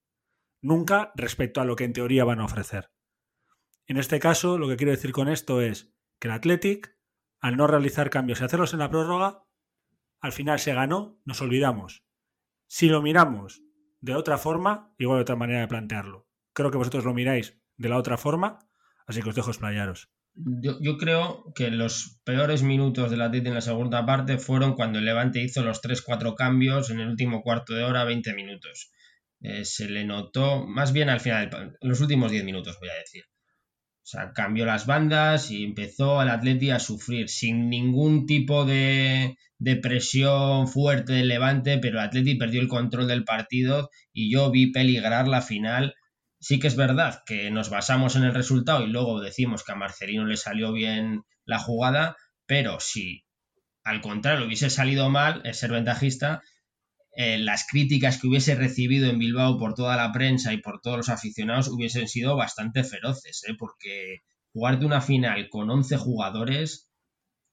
[0.63, 2.91] Nunca respecto a lo que en teoría van a ofrecer.
[3.87, 6.97] En este caso, lo que quiero decir con esto es que el Athletic
[7.43, 9.45] al no realizar cambios y hacerlos en la prórroga,
[10.21, 12.05] al final se ganó, nos olvidamos.
[12.69, 13.63] Si lo miramos
[14.01, 16.29] de otra forma, igual de otra manera de plantearlo.
[16.53, 18.61] Creo que vosotros lo miráis de la otra forma,
[19.07, 20.09] así que os dejo explayaros.
[20.35, 25.01] Yo, yo creo que los peores minutos del Atleti en la segunda parte fueron cuando
[25.01, 28.93] el Levante hizo los 3-4 cambios en el último cuarto de hora, 20 minutos.
[29.43, 33.25] Eh, se le notó, más bien al final, los últimos 10 minutos, voy a decir.
[34.03, 39.37] O sea, cambió las bandas y empezó el Atleti a sufrir sin ningún tipo de,
[39.59, 44.51] de, presión fuerte del Levante, pero el Atleti perdió el control del partido y yo
[44.51, 45.95] vi peligrar la final.
[46.41, 49.77] Sí que es verdad que nos basamos en el resultado y luego decimos que a
[49.77, 53.25] Marcelino le salió bien la jugada, pero si
[53.85, 56.43] al contrario hubiese salido mal, es ser ventajista,
[57.15, 60.97] eh, las críticas que hubiese recibido en Bilbao por toda la prensa y por todos
[60.97, 63.55] los aficionados hubiesen sido bastante feroces, ¿eh?
[63.59, 64.23] porque
[64.53, 66.91] jugar de una final con 11 jugadores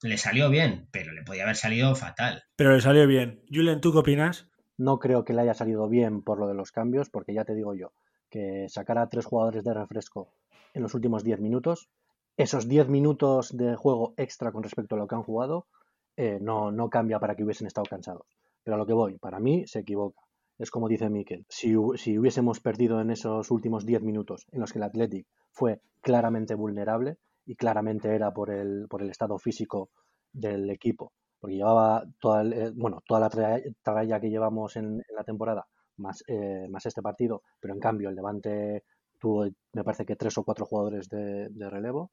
[0.02, 2.44] le salió bien, pero le podía haber salido fatal.
[2.56, 3.44] Pero le salió bien.
[3.52, 4.50] Julen, ¿tú qué opinas?
[4.78, 7.54] No creo que le haya salido bien por lo de los cambios, porque ya te
[7.54, 7.92] digo yo,
[8.30, 10.32] que sacar a tres jugadores de refresco
[10.74, 11.90] en los últimos 10 minutos,
[12.38, 15.68] esos 10 minutos de juego extra con respecto a lo que han jugado,
[16.16, 18.39] eh, no, no cambia para que hubiesen estado cansados.
[18.64, 20.22] Pero a lo que voy, para mí se equivoca.
[20.58, 24.74] Es como dice Miquel, si, si hubiésemos perdido en esos últimos 10 minutos en los
[24.74, 29.90] que el Athletic fue claramente vulnerable y claramente era por el, por el estado físico
[30.34, 35.66] del equipo, porque llevaba toda, eh, bueno, toda la tralla que llevamos en, la temporada,
[35.98, 38.84] más, eh, más este partido, pero en cambio el Levante
[39.18, 42.12] tuvo, me parece que tres o cuatro jugadores de, de relevo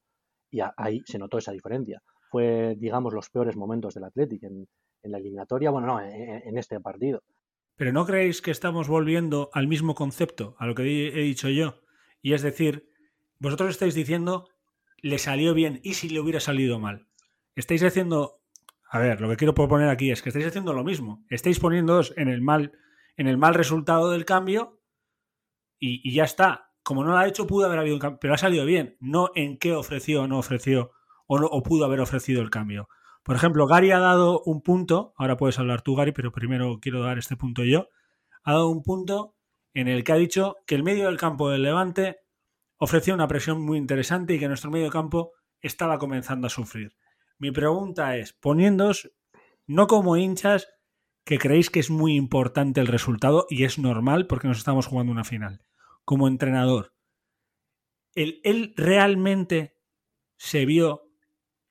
[0.49, 2.01] y ahí se notó esa diferencia.
[2.29, 4.67] Fue, digamos, los peores momentos del Athletic en,
[5.07, 7.23] en la eliminatoria, bueno, no, en, este partido.
[7.75, 11.81] Pero ¿no creéis que estamos volviendo al mismo concepto, a lo que he dicho yo?
[12.21, 12.89] Y es decir,
[13.39, 14.49] vosotros estáis diciendo,
[15.01, 17.07] le salió bien y si le hubiera salido mal.
[17.55, 18.41] Estáis haciendo,
[18.89, 21.25] a ver, lo que quiero proponer aquí es que estáis haciendo lo mismo.
[21.29, 22.73] Estáis poniéndoos en el mal,
[23.15, 24.79] en el mal resultado del cambio
[25.79, 26.71] y, ya está.
[26.83, 28.97] Como no lo ha hecho, pudo haber habido un cambio, pero ha salido bien.
[28.99, 30.91] No en qué ofreció o no ofreció
[31.27, 32.87] o, no, o pudo haber ofrecido el cambio.
[33.27, 37.01] Por ejemplo, Gary ha dado un punto, ahora puedes hablar tú, Gary, pero primero quiero
[37.03, 37.89] dar este punto yo.
[38.43, 39.35] Ha dado un punto
[39.73, 42.21] en el que ha dicho que el medio del campo del Levante
[42.77, 46.95] ofrecía una presión muy interesante y que nuestro medio campo estaba comenzando a sufrir.
[47.37, 49.11] Mi pregunta es, poniéndoos
[49.65, 50.69] no como hinchas
[51.25, 55.11] que creéis que es muy importante el resultado y es normal porque nos estamos jugando
[55.11, 55.65] una final,
[56.05, 56.93] como entrenador,
[58.15, 59.75] él realmente
[60.37, 61.06] se vio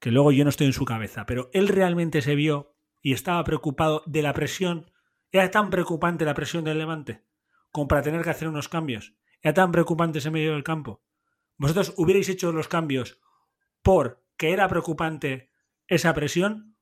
[0.07, 3.42] que luego yo no estoy en su cabeza, pero él realmente se vio y estaba
[3.42, 4.92] preocupado de la presión.
[5.33, 7.25] ¿Era tan preocupante la presión del Levante
[7.73, 9.16] como para tener que hacer unos cambios?
[9.42, 11.03] ¿Era tan preocupante ese medio del campo?
[11.57, 13.21] ¿Vosotros hubierais hecho los cambios
[13.83, 15.51] porque era preocupante
[15.88, 16.77] esa presión?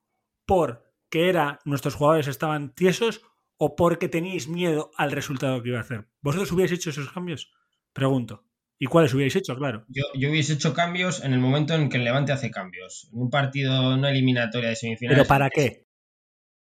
[0.45, 3.23] ¿Porque era nuestros jugadores estaban tiesos?
[3.57, 6.11] ¿O porque teníais miedo al resultado que iba a hacer?
[6.21, 7.55] ¿Vosotros hubierais hecho esos cambios?
[7.95, 8.45] Pregunto.
[8.85, 9.57] ¿Y cuáles hubierais hecho?
[9.57, 9.87] Claro.
[9.89, 13.09] Yo, yo, hubiese hecho cambios en el momento en que el Levante hace cambios.
[13.15, 15.17] En un partido no eliminatoria de semifinales.
[15.17, 15.87] ¿Pero para qué?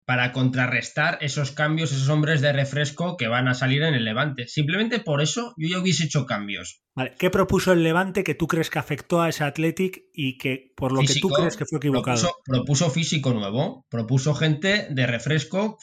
[0.07, 4.49] Para contrarrestar esos cambios, esos hombres de refresco que van a salir en el Levante.
[4.49, 6.83] Simplemente por eso yo ya hubiese hecho cambios.
[6.97, 7.15] Vale.
[7.17, 10.91] ¿Qué propuso el Levante que tú crees que afectó a ese Athletic y que por
[10.91, 12.21] lo que tú crees que fue equivocado?
[12.21, 15.79] Propuso, propuso físico nuevo, propuso gente de refresco,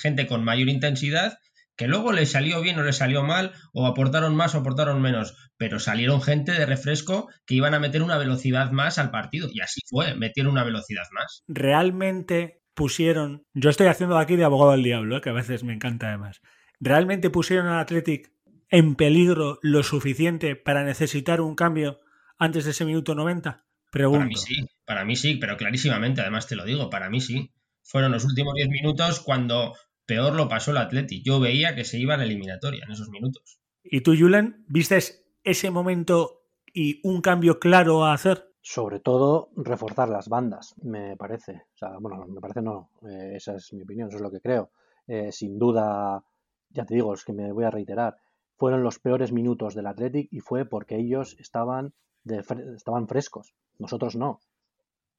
[0.00, 1.36] gente con mayor intensidad
[1.78, 5.36] que luego le salió bien o le salió mal, o aportaron más o aportaron menos,
[5.56, 9.60] pero salieron gente de refresco que iban a meter una velocidad más al partido, y
[9.60, 11.44] así fue, metieron una velocidad más.
[11.46, 15.20] Realmente pusieron, yo estoy haciendo aquí de abogado del diablo, ¿eh?
[15.20, 16.40] que a veces me encanta además,
[16.80, 18.32] realmente pusieron al Athletic
[18.70, 22.00] en peligro lo suficiente para necesitar un cambio
[22.38, 23.64] antes de ese minuto 90?
[23.92, 24.18] Pregunto.
[24.18, 27.52] Para mí sí, para mí sí, pero clarísimamente, además te lo digo, para mí sí.
[27.84, 29.74] fueron los últimos 10 minutos cuando
[30.08, 31.22] peor lo pasó el Atleti.
[31.22, 33.60] Yo veía que se iba a la eliminatoria en esos minutos.
[33.84, 34.98] ¿Y tú, Julen, viste
[35.44, 36.42] ese momento
[36.72, 38.50] y un cambio claro a hacer?
[38.60, 41.66] Sobre todo reforzar las bandas, me parece.
[41.74, 44.40] O sea, bueno, me parece no, eh, esa es mi opinión, eso es lo que
[44.40, 44.72] creo.
[45.06, 46.24] Eh, sin duda,
[46.70, 48.16] ya te digo, es que me voy a reiterar,
[48.56, 51.94] fueron los peores minutos del Athletic y fue porque ellos estaban,
[52.24, 52.44] de,
[52.76, 54.40] estaban frescos, nosotros no.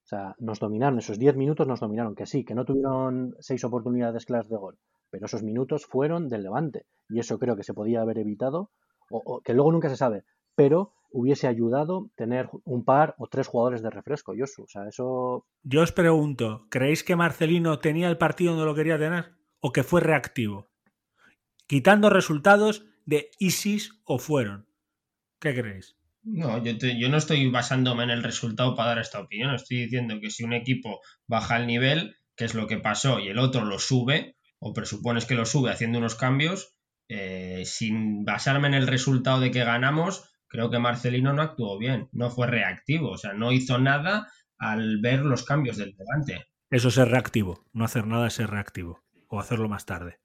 [0.09, 3.63] O sea, nos dominaron, esos 10 minutos nos dominaron, que sí, que no tuvieron seis
[3.63, 4.79] oportunidades claras de gol,
[5.11, 8.71] pero esos minutos fueron del Levante y eso creo que se podía haber evitado,
[9.11, 10.23] o, que luego nunca se sabe,
[10.55, 14.63] pero hubiese ayudado tener un par o tres jugadores de refresco, Josu.
[14.63, 15.45] O sea, eso.
[15.61, 19.35] Yo os pregunto, ¿creéis que Marcelino tenía el partido donde lo quería tener?
[19.59, 20.71] ¿O que fue reactivo?
[21.67, 24.67] Quitando resultados de ISIS o fueron.
[25.39, 25.98] ¿Qué creéis?
[26.23, 29.53] No, yo, yo no estoy basándome en el resultado para dar esta opinión.
[29.53, 33.29] Estoy diciendo que si un equipo baja el nivel, que es lo que pasó, y
[33.29, 36.75] el otro lo sube, o presupones que lo sube haciendo unos cambios,
[37.07, 42.09] eh, sin basarme en el resultado de que ganamos, creo que Marcelino no actuó bien,
[42.11, 44.27] no fue reactivo, o sea, no hizo nada
[44.57, 46.47] al ver los cambios del delante.
[46.69, 50.19] Eso es ser reactivo, no hacer nada es ser reactivo, o hacerlo más tarde.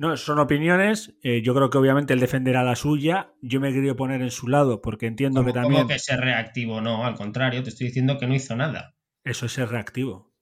[0.00, 1.14] No, son opiniones.
[1.22, 3.34] Eh, yo creo que obviamente él defenderá la suya.
[3.42, 5.82] Yo me he querido poner en su lado porque entiendo que también.
[5.82, 6.80] ¿Cómo que ser reactivo?
[6.80, 8.96] No, al contrario, te estoy diciendo que no hizo nada.
[9.24, 10.32] Eso es ser reactivo.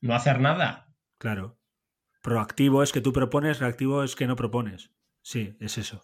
[0.00, 0.92] No hacer nada.
[1.16, 1.60] Claro.
[2.22, 4.90] Proactivo es que tú propones, reactivo es que no propones.
[5.22, 6.02] Sí, es eso.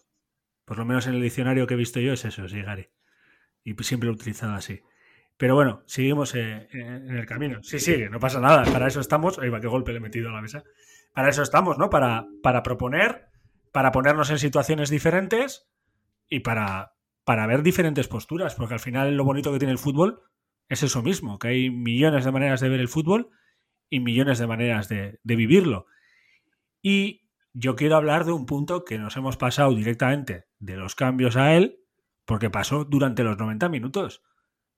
[0.65, 2.91] Por lo menos en el diccionario que he visto yo es eso, sí, Gary.
[3.65, 4.83] Y siempre lo he utilizado así.
[5.37, 7.61] Pero bueno, seguimos eh, en el camino.
[7.65, 8.63] Sí, sí, no pasa nada.
[8.73, 9.41] Para eso estamos.
[9.41, 10.63] Ahí va, qué golpe le he metido a la mesa
[11.15, 11.89] para eso estamos, ¿no?
[11.89, 13.29] Para, para proponer,
[13.73, 15.69] para ponernos en situaciones diferentes
[16.29, 20.21] y para, para ver diferentes posturas, porque al final lo bonito que tiene el fútbol
[20.69, 23.31] es eso mismo, que hay millones de maneras de ver el fútbol
[23.89, 25.87] y millones de maneras de, de vivirlo.
[26.83, 31.37] Y yo quiero hablar de un punto que nos hemos pasado directamente de los cambios
[31.37, 31.79] a él,
[32.25, 34.25] porque pasó durante los 90 minutos.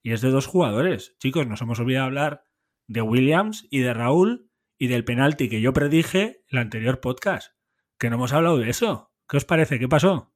[0.02, 1.16] Y es de dos jugadores.
[1.18, 2.42] Chicos, nos hemos olvidado hablar
[2.88, 7.52] de Williams y de Raúl y del penalti que yo predije el anterior podcast,
[7.98, 9.10] que no hemos hablado de eso.
[9.28, 9.78] ¿Qué os parece?
[9.78, 10.32] ¿Qué pasó?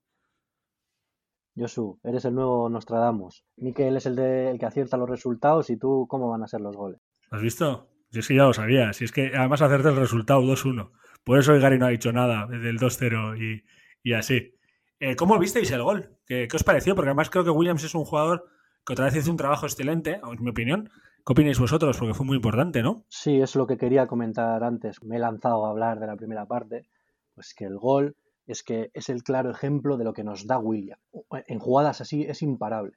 [1.56, 3.44] Josu, eres el nuevo Nostradamus.
[3.56, 6.60] Miquel es el, de, el que acierta los resultados y tú, ¿cómo van a ser
[6.60, 7.00] los goles?
[7.30, 7.88] ¿Has visto?
[8.10, 8.92] Yo sí ya lo sabía.
[8.92, 10.90] Si es que además hacerte el resultado 2-1.
[11.22, 13.64] Por eso Gary no ha dicho nada del 2-0 y,
[14.02, 14.54] y, así.
[14.98, 16.16] Eh, ¿Cómo visteis el gol?
[16.26, 16.94] ¿Qué, ¿Qué, os pareció?
[16.94, 18.46] Porque además creo que Williams es un jugador
[18.84, 20.90] que otra vez hizo un trabajo excelente, en mi opinión,
[21.24, 21.98] ¿Qué opináis vosotros?
[21.98, 23.04] Porque fue muy importante, ¿no?
[23.08, 25.02] Sí, es lo que quería comentar antes.
[25.02, 26.86] Me he lanzado a hablar de la primera parte.
[27.34, 30.58] Pues que el gol es que es el claro ejemplo de lo que nos da
[30.58, 30.98] William.
[31.46, 32.92] En jugadas así es imparable.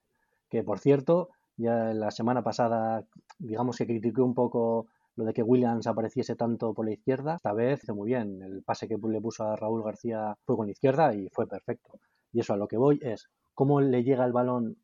[0.49, 3.05] Que por cierto, ya la semana pasada,
[3.39, 7.35] digamos que critiqué un poco lo de que Williams apareciese tanto por la izquierda.
[7.35, 8.41] Esta vez hizo muy bien.
[8.41, 11.99] El pase que le puso a Raúl García fue con la izquierda y fue perfecto.
[12.31, 14.77] Y eso a lo que voy es cómo le llega el balón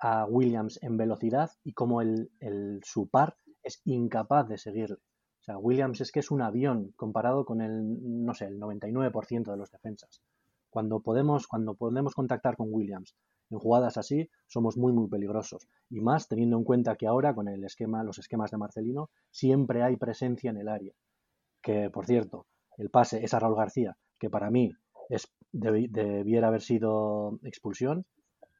[0.00, 4.96] a Williams en velocidad y como el, el, su par es incapaz de seguirle.
[4.96, 9.50] O sea, Williams es que es un avión comparado con el, no sé, el 99%
[9.50, 10.20] de los defensas.
[10.68, 13.16] Cuando podemos, cuando podemos contactar con Williams
[13.50, 15.68] en jugadas así, somos muy, muy peligrosos.
[15.88, 19.82] Y más teniendo en cuenta que ahora, con el esquema, los esquemas de Marcelino, siempre
[19.82, 20.92] hay presencia en el área.
[21.62, 24.72] Que, por cierto, el pase es a Raúl García, que para mí
[25.08, 28.06] es, debiera haber sido expulsión,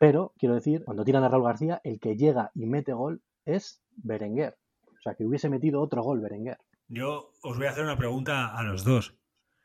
[0.00, 3.82] pero, quiero decir, cuando tiran a Raúl García, el que llega y mete gol es
[3.96, 4.56] Berenguer.
[4.86, 6.56] O sea, que hubiese metido otro gol Berenguer.
[6.88, 9.14] Yo os voy a hacer una pregunta a los dos.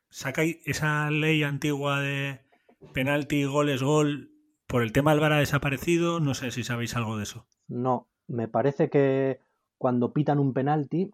[0.09, 2.41] ¿Saca esa ley antigua de
[2.93, 4.29] penalti, goles, gol,
[4.67, 6.19] por el tema del VAR ha desaparecido?
[6.19, 7.47] No sé si sabéis algo de eso.
[7.69, 9.39] No, me parece que
[9.77, 11.11] cuando pitan un penalti,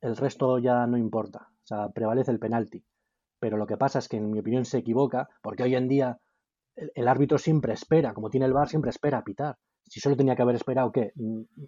[0.00, 1.50] el resto ya no importa.
[1.62, 2.82] O sea, prevalece el penalti.
[3.38, 6.20] Pero lo que pasa es que, en mi opinión, se equivoca, porque hoy en día
[6.76, 9.56] el, árbitro siempre espera, como tiene el VAR, siempre espera a pitar.
[9.84, 11.12] Si solo tenía que haber esperado, ¿qué?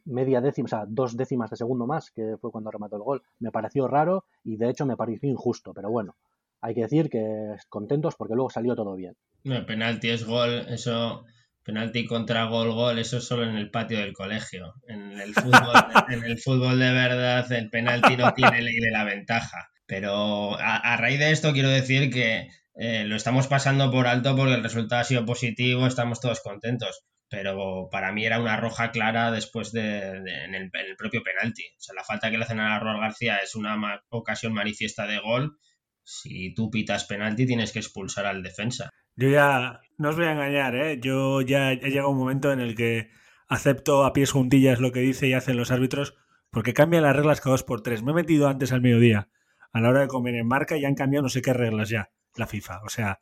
[0.05, 3.23] Media décima, o sea, dos décimas de segundo más, que fue cuando remató el gol.
[3.39, 6.17] Me pareció raro y de hecho me pareció injusto, pero bueno,
[6.61, 9.15] hay que decir que contentos porque luego salió todo bien.
[9.43, 11.25] No, penalti es gol, eso,
[11.63, 14.75] penalti contra gol, gol, eso es solo en el patio del colegio.
[14.87, 15.53] En el fútbol,
[16.09, 19.69] en el fútbol de verdad, el penalti no tiene ley de la ventaja.
[19.87, 24.55] Pero a raíz de esto quiero decir que eh, lo estamos pasando por alto porque
[24.55, 27.05] el resultado ha sido positivo, estamos todos contentos.
[27.29, 31.65] Pero para mí era una roja clara después de, en, el, propio penalti.
[31.79, 35.19] O sea, la falta que le hacen a Raúl García es una ocasión manifiesta de
[35.19, 35.57] gol.
[36.03, 38.91] Si tú pitas penalti, tienes que expulsar al defensa.
[39.17, 40.99] Yo ya, no os voy a engañar, ¿eh?
[41.01, 43.11] yo ya he llegado a un momento en el que
[43.49, 46.15] acepto a pies juntillas lo que dice y hacen los árbitros
[46.51, 48.03] porque cambian las reglas cada dos por tres.
[48.03, 49.29] Me he metido antes al mediodía
[49.73, 52.11] a la hora de comer en marca y han cambiado no sé qué reglas ya,
[52.37, 52.83] la FIFA.
[52.85, 53.19] O sea,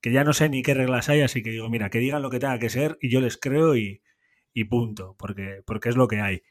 [0.00, 2.30] que ya no sé ni qué reglas hay, así que digo, mira, que digan lo
[2.30, 4.02] que tenga que ser y yo les creo y,
[4.52, 6.42] y punto, porque, porque es lo que hay.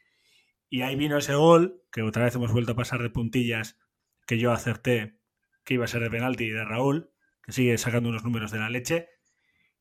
[0.68, 3.78] Y ahí vino ese gol, que otra vez hemos vuelto a pasar de puntillas,
[4.26, 5.18] que yo acerté
[5.64, 7.10] que iba a ser de penalti de Raúl,
[7.42, 9.08] que sigue sacando unos números de la leche.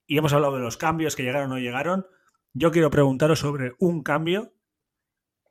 [0.07, 2.07] Y hemos hablado de los cambios que llegaron o no llegaron.
[2.53, 4.53] Yo quiero preguntaros sobre un cambio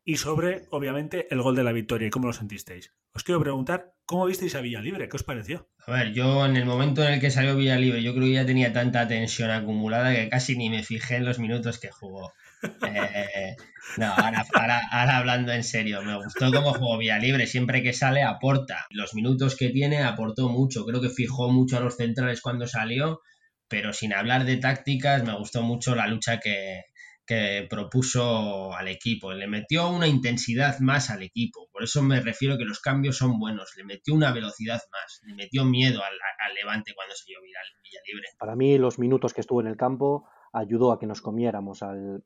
[0.04, 2.92] y sobre, obviamente, el gol de la victoria y cómo lo sentisteis.
[3.14, 5.08] Os quiero preguntar, ¿cómo visteis a Villalibre?
[5.08, 5.70] ¿Qué os pareció?
[5.86, 8.44] A ver, yo en el momento en el que salió Villalibre, yo creo que ya
[8.44, 12.32] tenía tanta tensión acumulada que casi ni me fijé en los minutos que jugó.
[12.86, 13.56] Eh,
[13.98, 14.46] no, ahora,
[14.90, 17.46] ahora, hablando en serio, me gustó cómo jugó Villalibre.
[17.46, 18.86] Siempre que sale, aporta.
[18.88, 20.86] Los minutos que tiene, aportó mucho.
[20.86, 23.20] Creo que fijó mucho a los centrales cuando salió,
[23.68, 26.84] pero sin hablar de tácticas, me gustó mucho la lucha que,
[27.26, 29.32] que propuso al equipo.
[29.32, 31.68] Le metió una intensidad más al equipo.
[31.72, 33.72] Por eso me refiero que los cambios son buenos.
[33.76, 35.20] Le metió una velocidad más.
[35.24, 37.58] Le metió miedo al, Levante cuando se dio Villa
[38.06, 38.28] Libre.
[38.38, 42.22] Para mí, los minutos que estuvo en el campo ayudó a que nos comiéramos al,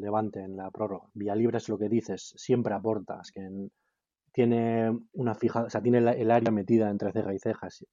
[0.00, 1.08] Levante en la prórroga.
[1.14, 3.46] Villa Libre es lo que dices, siempre aportas, que
[4.32, 7.84] tiene una fija, o sea, tiene el área metida entre ceja y cejas.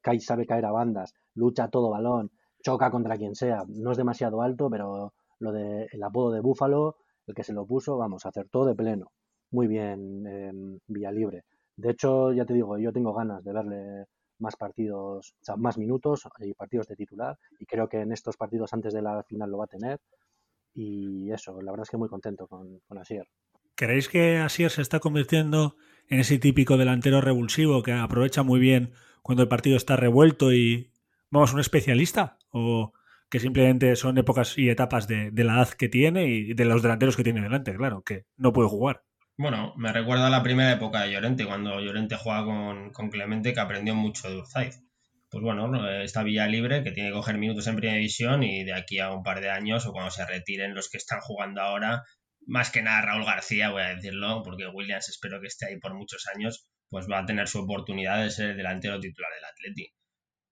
[0.00, 2.30] Kai sabe caer a bandas, lucha todo balón,
[2.62, 3.64] choca contra quien sea.
[3.68, 5.12] No es demasiado alto, pero
[5.42, 9.10] lo del apodo de Búfalo, el que se lo puso, vamos, acertó de pleno.
[9.50, 11.44] Muy bien, eh, Villalibre.
[11.76, 14.04] De hecho, ya te digo, yo tengo ganas de verle
[14.38, 17.36] más partidos, más minutos y partidos de titular.
[17.58, 20.00] Y creo que en estos partidos antes de la final lo va a tener.
[20.74, 23.26] Y eso, la verdad es que muy contento con, con Asier.
[23.74, 25.76] ¿Creéis que Asier se está convirtiendo
[26.08, 30.92] en ese típico delantero revulsivo que aprovecha muy bien cuando el partido está revuelto y,
[31.30, 32.38] vamos, un especialista?
[32.50, 32.92] ¿O
[33.32, 37.16] que simplemente son épocas y etapas de, la edad que tiene y de los delanteros
[37.16, 39.04] que tiene delante, claro, que no puede jugar.
[39.38, 43.60] Bueno, me recuerda a la primera época de Llorente, cuando Llorente juega con, Clemente, que
[43.60, 44.82] aprendió mucho de Urzaiz.
[45.30, 48.74] Pues bueno, esta vía libre que tiene que coger minutos en primera división y de
[48.74, 52.02] aquí a un par de años o cuando se retiren los que están jugando ahora,
[52.46, 55.94] más que nada Raúl García, voy a decirlo, porque Williams espero que esté ahí por
[55.94, 59.90] muchos años, pues va a tener su oportunidad de ser el delantero titular del Atleti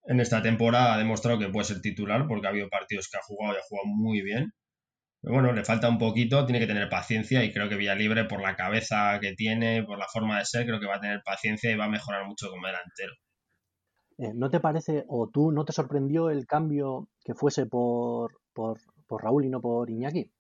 [0.05, 3.23] en esta temporada ha demostrado que puede ser titular porque ha habido partidos que ha
[3.23, 4.53] jugado y ha jugado muy bien.
[5.21, 8.41] Pero bueno, le falta un poquito, tiene que tener paciencia y creo que Villalibre, por
[8.41, 11.71] la cabeza que tiene, por la forma de ser, creo que va a tener paciencia
[11.71, 13.13] y va a mejorar mucho como delantero.
[14.17, 18.79] Eh, ¿No te parece, o tú, no te sorprendió el cambio que fuese por, por,
[19.11, 20.31] Raúl y no por Iñaki?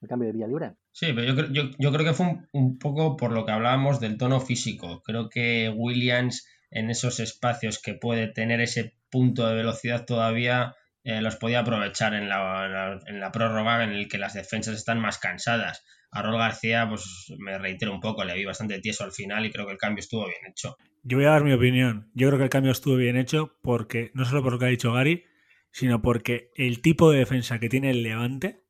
[0.00, 0.74] El cambio de Villalibre.
[0.92, 3.98] Sí, pero yo, yo, yo creo que fue un, un, poco por lo que hablábamos
[3.98, 5.02] del tono físico.
[5.02, 11.22] Creo que Williams en esos espacios que puede tener ese punto de velocidad todavía, eh,
[11.22, 15.18] los podía aprovechar en la, en la, prórroga en el que las defensas están más
[15.18, 15.84] cansadas.
[16.10, 19.52] A Rol García, pues me reitero un poco, le vi bastante tieso al final y
[19.52, 20.76] creo que el cambio estuvo bien hecho.
[21.04, 22.10] Yo voy a dar mi opinión.
[22.12, 24.68] Yo creo que el cambio estuvo bien hecho porque, no solo por lo que ha
[24.68, 25.24] dicho Gary,
[25.70, 28.64] sino porque el tipo de defensa que tiene el Levante,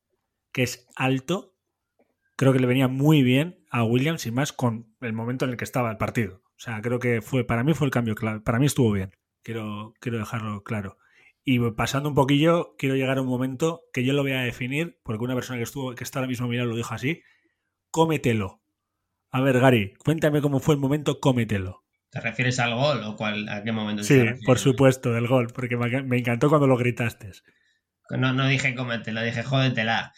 [0.51, 1.55] que es alto,
[2.35, 5.57] creo que le venía muy bien a Williams y más con el momento en el
[5.57, 6.44] que estaba el partido.
[6.57, 8.39] O sea, creo que fue, para mí fue el cambio clave.
[8.41, 9.11] Para mí estuvo bien.
[9.43, 10.97] Quiero, quiero dejarlo claro.
[11.43, 14.99] Y pasando un poquillo, quiero llegar a un momento que yo lo voy a definir,
[15.03, 17.21] porque una persona que estuvo, que está ahora mismo mirando lo dijo así.
[17.91, 18.61] Cómetelo.
[19.29, 21.83] A ver, Gary, cuéntame cómo fue el momento cómetelo.
[22.09, 24.03] ¿Te refieres al gol o cuál, a qué momento?
[24.03, 27.31] Sí, por supuesto, del gol, porque me encantó cuando lo gritaste.
[28.09, 30.13] No, no dije cómetelo, dije jódetela.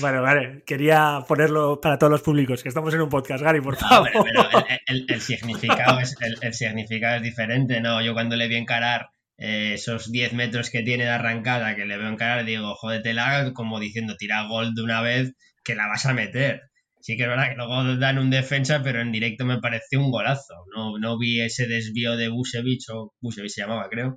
[0.00, 0.62] Vale, vale.
[0.64, 4.10] Quería ponerlo para todos los públicos, que estamos en un podcast, Gary, por favor.
[4.12, 8.00] pero, el, significado es, el, significado es diferente, ¿no?
[8.00, 11.96] Yo cuando le vi encarar eh, esos 10 metros que tiene de arrancada, que le
[11.96, 15.32] veo encarar, digo, jódetela, como diciendo, tira gol de una vez,
[15.64, 16.62] que la vas a meter.
[17.00, 20.12] Sí que es verdad que luego dan un defensa, pero en directo me pareció un
[20.12, 20.54] golazo.
[20.76, 24.16] No, no vi ese desvío de Busevich, o Busevich se llamaba, creo,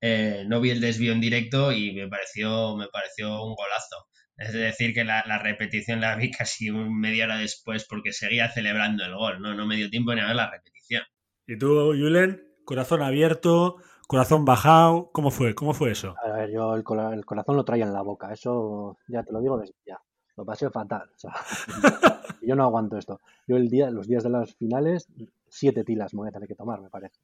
[0.00, 4.06] eh, no vi el desvío en directo y me pareció, me pareció un golazo.
[4.36, 9.04] Es decir, que la, repetición la vi casi un media hora después porque seguía celebrando
[9.04, 11.02] el gol, no, no me dio tiempo ni a ver la repetición.
[11.46, 12.42] ¿Y tú, Julen?
[12.64, 13.76] Corazón abierto,
[14.08, 15.54] corazón bajado, ¿cómo fue?
[15.54, 16.14] ¿Cómo fue eso?
[16.24, 19.56] A ver, yo el, corazón lo traía en la boca, eso ya te lo digo
[19.56, 20.00] desde ya.
[20.36, 21.08] Lo pasé fatal.
[22.42, 23.20] yo no aguanto esto.
[23.46, 25.08] Yo el día, los días de las finales,
[25.48, 27.20] siete tilas me voy a tener que tomar, me parece.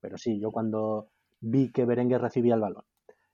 [0.00, 1.10] Pero sí, yo cuando
[1.46, 2.84] vi que Berenguer recibía el balón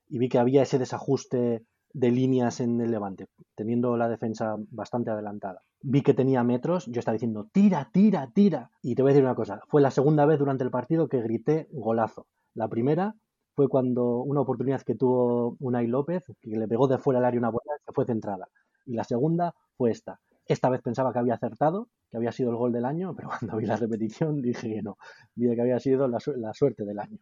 [0.09, 5.11] y vi que había ese desajuste de líneas en el levante, teniendo la defensa bastante
[5.11, 5.63] adelantada.
[5.83, 8.71] Vi que tenía metros, yo estaba diciendo, tira, tira, tira.
[8.83, 11.23] Y te voy a decir una cosa, fue la segunda vez durante el partido que
[11.23, 12.27] grité golazo.
[12.55, 13.15] La primera
[13.55, 17.41] fue cuando una oportunidad que tuvo Unai López, que le pegó de fuera al área
[17.41, 18.49] una bola que fue centrada.
[18.87, 20.21] Y la segunda fue esta.
[20.47, 23.57] Esta vez pensaba que había acertado que había sido el gol del año, pero cuando
[23.57, 24.99] vi la repetición dije que no,
[25.35, 27.19] vi que había sido la, la suerte del año.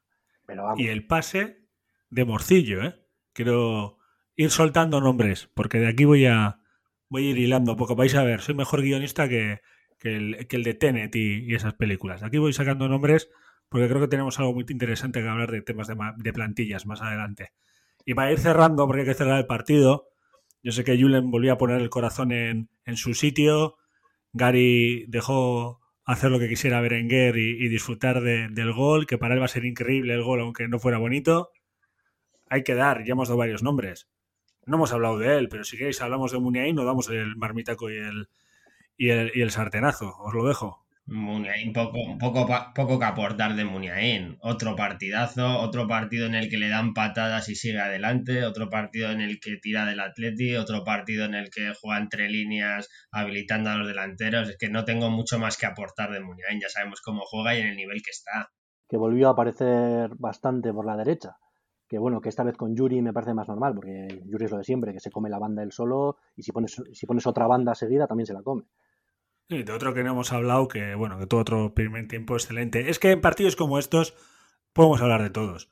[0.77, 1.69] Y el pase
[2.11, 2.95] de Morcillo, ¿eh?
[3.33, 3.99] Quiero
[4.37, 6.61] ir soltando nombres, porque de aquí voy a,
[7.09, 7.97] voy a ir hilando poco.
[7.97, 9.61] Vais a ver, soy mejor guionista que,
[9.99, 12.23] que, el, que el, de Tenet y, esas películas.
[12.23, 13.31] Aquí voy sacando nombres
[13.69, 17.03] porque creo que tenemos algo muy interesante que hablar de temas de, de plantillas más
[17.03, 17.53] adelante.
[18.05, 20.09] Y para ir cerrando, porque hay que cerrar el partido,
[20.63, 23.77] yo sé que Julen volvió a poner el corazón en, en su sitio.
[24.33, 25.80] Gary dejó
[26.13, 29.45] hacer lo que quisiera Berenguer y, y disfrutar de, del gol, que para él va
[29.45, 31.51] a ser increíble el gol, aunque no fuera bonito.
[32.49, 34.09] Hay que dar, ya hemos dado varios nombres.
[34.67, 37.91] No hemos hablado de él, pero si queréis hablamos de Muniain, nos damos el marmitaco
[37.91, 38.29] y el,
[38.97, 40.17] y el, y el sartenazo.
[40.19, 40.85] Os lo dejo.
[41.11, 44.39] Muniain, poco, poco, poco que aportar de Muniain.
[44.43, 49.11] Otro partidazo, otro partido en el que le dan patadas y sigue adelante, otro partido
[49.11, 53.71] en el que tira del Atleti, otro partido en el que juega entre líneas habilitando
[53.71, 54.51] a los delanteros.
[54.51, 57.61] Es que no tengo mucho más que aportar de Muniain, ya sabemos cómo juega y
[57.61, 58.53] en el nivel que está.
[58.89, 61.39] Que volvió a aparecer bastante por la derecha.
[61.89, 64.59] Que bueno, que esta vez con Yuri me parece más normal, porque Yuri es lo
[64.59, 67.49] de siempre, que se come la banda él solo y si pones, si pones otra
[67.49, 68.63] banda seguida también se la come.
[69.51, 72.89] Sí, de otro que no hemos hablado, que bueno, que tuvo otro primer tiempo excelente.
[72.89, 74.15] Es que en partidos como estos
[74.73, 75.69] podemos hablar de todos.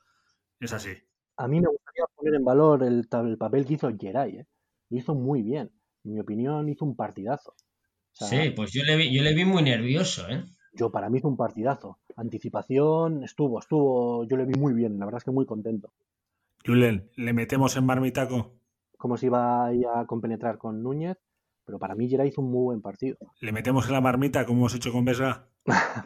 [0.59, 0.89] Es así.
[1.37, 4.47] A mí me gustaría poner en valor el, el papel que hizo Geray, ¿eh?
[4.89, 5.71] Lo hizo muy bien.
[6.03, 7.51] En mi opinión, hizo un partidazo.
[7.51, 7.55] O
[8.11, 10.43] sea, sí, pues yo le, vi, yo le vi muy nervioso, ¿eh?
[10.73, 11.99] Yo, para mí hizo un partidazo.
[12.17, 14.25] Anticipación, estuvo, estuvo.
[14.25, 15.93] Yo le vi muy bien, la verdad es que muy contento.
[16.65, 18.59] Julen, ¿le metemos en marmitaco?
[18.97, 21.17] ¿Cómo se iba a compenetrar con Núñez?
[21.69, 23.17] Pero para mí Geray hizo un muy buen partido.
[23.41, 25.47] ¿Le metemos en la marmita como hemos hecho con Besa?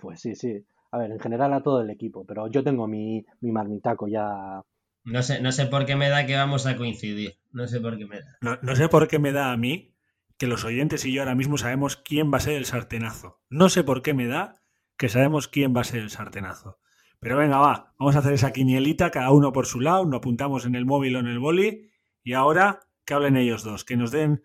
[0.02, 0.66] pues sí, sí.
[0.92, 4.62] A ver, en general a todo el equipo, pero yo tengo mi, mi marmitaco ya.
[5.06, 7.38] No sé, no sé por qué me da que vamos a coincidir.
[7.54, 8.38] No sé por qué me da.
[8.42, 9.96] No, no sé por qué me da a mí
[10.38, 13.40] que los oyentes y yo ahora mismo sabemos quién va a ser el sartenazo.
[13.50, 14.60] No sé por qué me da
[14.98, 16.78] que sabemos quién va a ser el sartenazo.
[17.22, 20.66] Pero venga, va, vamos a hacer esa quinielita, cada uno por su lado, nos apuntamos
[20.66, 21.90] en el móvil o en el boli,
[22.22, 24.44] y ahora que hablen ellos dos, que nos den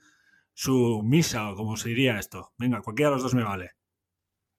[0.58, 2.50] su misa o como se diría esto.
[2.58, 3.70] Venga, cualquiera de los dos me vale.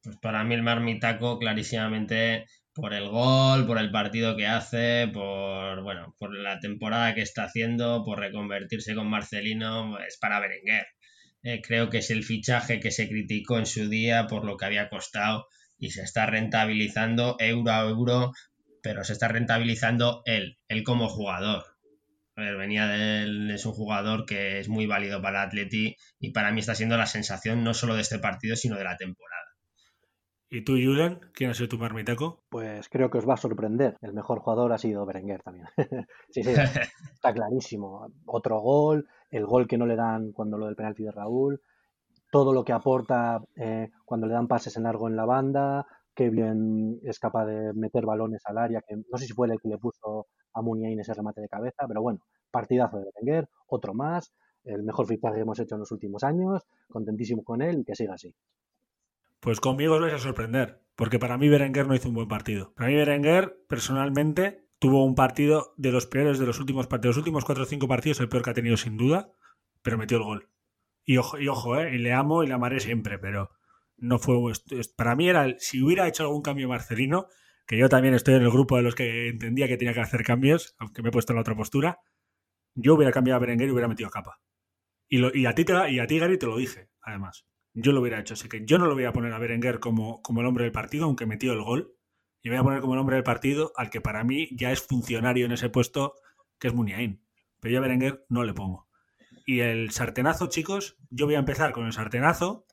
[0.02, 5.84] Pues para mí el marmitaco clarísimamente por el gol, por el partido que hace, por
[5.84, 10.88] bueno, por la temporada que está haciendo, por reconvertirse con Marcelino, es para Berenguer.
[11.43, 14.68] Eh, creo que es el fichaje que se criticó en su día por lo que
[14.68, 15.47] había costado
[15.78, 18.32] y se está rentabilizando euro a euro,
[18.82, 21.66] pero se está rentabilizando él, él como jugador.
[22.40, 26.32] A ver, venía de él, es un jugador que es muy válido para Atleti y
[26.32, 29.44] para mí está siendo la sensación no solo de este partido, sino de la temporada.
[30.50, 31.20] ¿Y tú, Julen?
[31.34, 32.42] ¿Quién ha sido tu marmitaco?
[32.48, 33.98] Pues creo que os va a sorprender.
[34.02, 35.68] El mejor jugador ha sido Berenguer también.
[36.30, 36.52] sí, sí,
[37.14, 38.08] está clarísimo.
[38.26, 41.62] Otro gol, el gol que no le dan cuando lo del penalti de Raúl,
[42.32, 45.88] todo lo que aporta eh, cuando le dan pases en largo en la banda,
[46.20, 49.57] que bien es capaz de meter balones al área, que no sé si fue el
[49.57, 52.20] que le puso a Muniain ese remate de cabeza, pero bueno,
[52.51, 54.34] partidazo de Berenguer, otro más,
[54.65, 57.95] el mejor fichaje que hemos hecho en los últimos años, contentísimo con él y que
[57.95, 58.36] siga así.
[59.39, 62.74] Pues conmigo os vais a sorprender, porque para mí Berenguer no hizo un buen partido.
[62.76, 67.22] Para mí Berenguer, personalmente, tuvo un partido de los peores de los últimos partidos, los
[67.22, 69.32] últimos 4 o 5 partidos, el peor que ha tenido sin duda,
[69.82, 70.49] pero metió el gol.
[71.05, 71.95] Y ojo, y ojo, ¿eh?
[71.95, 73.51] y le amo y le amaré siempre, pero
[74.02, 74.36] no fue...
[74.95, 77.28] Para mí era, si hubiera hecho algún cambio Marcelino,
[77.66, 80.24] que yo también estoy en el grupo de los que entendía que tenía que hacer
[80.24, 82.00] cambios, aunque me he puesto en la otra postura,
[82.76, 84.41] yo hubiera cambiado a Berenguer y hubiera metido a capa.
[85.08, 87.45] Y, lo, a ti te, y a ti, Gary, te lo dije, además.
[87.74, 88.34] Yo lo hubiera hecho.
[88.34, 90.72] Así que yo no lo voy a poner a Berenguer como, como el hombre del
[90.72, 91.95] partido, aunque metió el gol.
[92.41, 94.82] Y voy a poner como el hombre del partido al que para mí ya es
[94.82, 96.16] funcionario en ese puesto,
[96.58, 97.22] que es Muniain.
[97.60, 98.88] Pero yo a Berenguer no le pongo.
[99.45, 102.66] Y el sartenazo, chicos, yo voy a empezar con el sartenazo.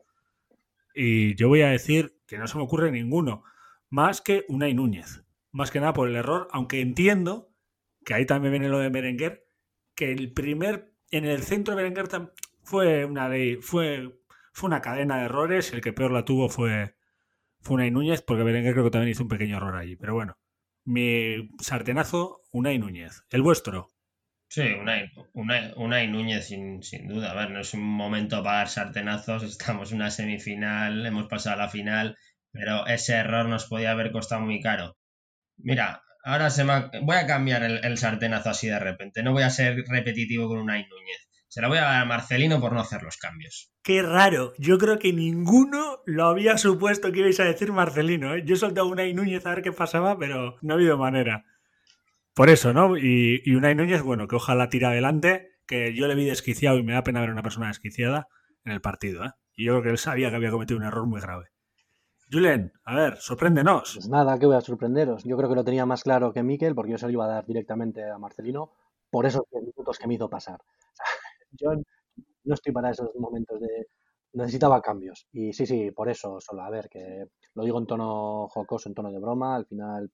[0.99, 3.45] Y yo voy a decir que no se me ocurre ninguno
[3.91, 5.25] más que Unai Núñez.
[5.53, 7.53] Más que nada por el error, aunque entiendo
[8.03, 9.47] que ahí también viene lo de Berenguer,
[9.95, 12.09] que el primer, en el centro de Berenguer
[12.63, 14.23] fue una ley, fue,
[14.55, 16.97] fue una cadena de errores, el que peor la tuvo fue,
[17.61, 20.39] fue Unai Núñez, porque Berenguer creo que también hizo un pequeño error allí, pero bueno.
[20.85, 23.25] Mi sartenazo, Unai Núñez.
[23.29, 23.89] ¿El vuestro?
[24.49, 27.33] Sí, Unai, Unai, Unai Núñez sin, sin, duda.
[27.33, 29.43] A ver, no es un momento para dar sartenazos.
[29.43, 32.17] Estamos en una semifinal, hemos pasado a la final
[32.57, 34.97] pero ese error nos podía haber costado muy caro.
[35.59, 39.23] Mira, ahora se me voy a cambiar el, el, sartenazo así de repente.
[39.23, 41.29] No voy a ser repetitivo con Unai Núñez.
[41.49, 43.73] Se la voy a dar a Marcelino por no hacer los cambios.
[43.83, 44.53] Qué raro.
[44.59, 48.35] Yo creo que ninguno lo había supuesto que ibais a decir Marcelino.
[48.35, 48.43] ¿eh?
[48.45, 51.45] Yo solté a Unai Núñez a ver qué pasaba, pero no ha habido manera.
[52.37, 52.99] Por eso, ¿no?
[52.99, 56.83] Y, y Unai Núñez, bueno, que ojalá tire adelante, que yo le vi desquiciado y
[56.83, 58.29] me da pena ver a una persona desquiciada
[58.67, 59.31] en el partido, ¿eh?
[59.57, 61.47] Y yo creo que él sabía que había cometido un error muy grave.
[62.31, 63.95] Julen, a ver, sorpréndenos.
[63.95, 65.25] Pues nada, que voy a sorprenderos.
[65.25, 67.29] Yo creo que lo tenía más claro que Miquel, porque yo se lo iba a
[67.29, 68.73] dar directamente a Marcelino
[69.09, 70.61] por esos 10 minutos que me hizo pasar.
[71.53, 71.71] yo
[72.45, 73.87] no estoy para esos momentos de...
[74.35, 75.27] Necesitaba cambios.
[75.33, 76.65] Y sí, sí, por eso solo.
[76.65, 77.25] A ver, que
[77.55, 79.57] lo digo en tono jocoso, en tono de broma.
[79.57, 80.11] Al final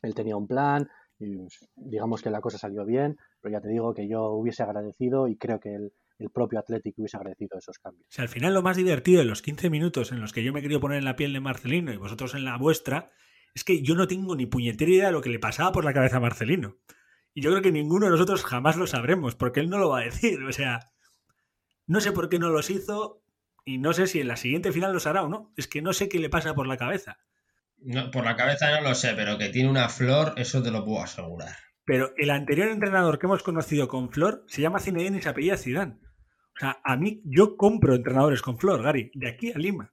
[0.00, 0.88] él tenía un plan
[1.20, 1.46] y
[1.76, 5.36] digamos que la cosa salió bien, pero ya te digo que yo hubiese agradecido y
[5.36, 8.06] creo que el, el propio Atlético hubiese agradecido esos cambios.
[8.18, 10.80] Al final lo más divertido de los 15 minutos en los que yo me querido
[10.80, 13.10] poner en la piel de Marcelino y vosotros en la vuestra,
[13.54, 15.92] es que yo no tengo ni puñetera idea de lo que le pasaba por la
[15.92, 16.76] cabeza a Marcelino.
[17.32, 20.00] Y yo creo que ninguno de nosotros jamás lo sabremos, porque él no lo va
[20.00, 20.42] a decir.
[20.44, 20.80] O sea,
[21.86, 23.22] no sé por qué no los hizo
[23.64, 25.52] y no sé si en la siguiente final los hará o no.
[25.56, 27.18] Es que no sé qué le pasa por la cabeza.
[27.82, 30.84] No, por la cabeza no lo sé, pero que tiene una flor, eso te lo
[30.84, 31.56] puedo asegurar.
[31.84, 35.56] Pero el anterior entrenador que hemos conocido con flor se llama Zinedine y se apellida
[35.56, 35.94] Zidane.
[35.94, 39.92] O sea, a mí, yo compro entrenadores con flor, Gary, de aquí a Lima.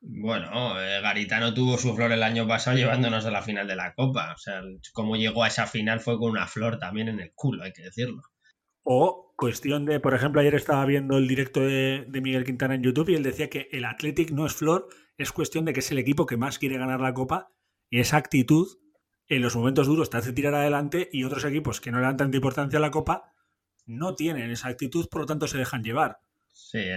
[0.00, 3.94] Bueno, eh, Garitano tuvo su flor el año pasado llevándonos a la final de la
[3.94, 4.32] Copa.
[4.34, 4.62] O sea,
[4.92, 7.82] cómo llegó a esa final fue con una flor también en el culo, hay que
[7.82, 8.22] decirlo.
[8.82, 12.82] O cuestión de, por ejemplo, ayer estaba viendo el directo de, de, Miguel Quintana en
[12.82, 15.90] YouTube y él decía que el Athletic no es flor, es cuestión de que es
[15.90, 17.50] el equipo que más quiere ganar la Copa
[17.90, 18.78] y esa actitud
[19.26, 22.16] en los momentos duros te hace tirar adelante y otros equipos que no le dan
[22.16, 23.34] tanta importancia a la Copa
[23.84, 26.20] no tienen esa actitud, por lo tanto se dejan llevar.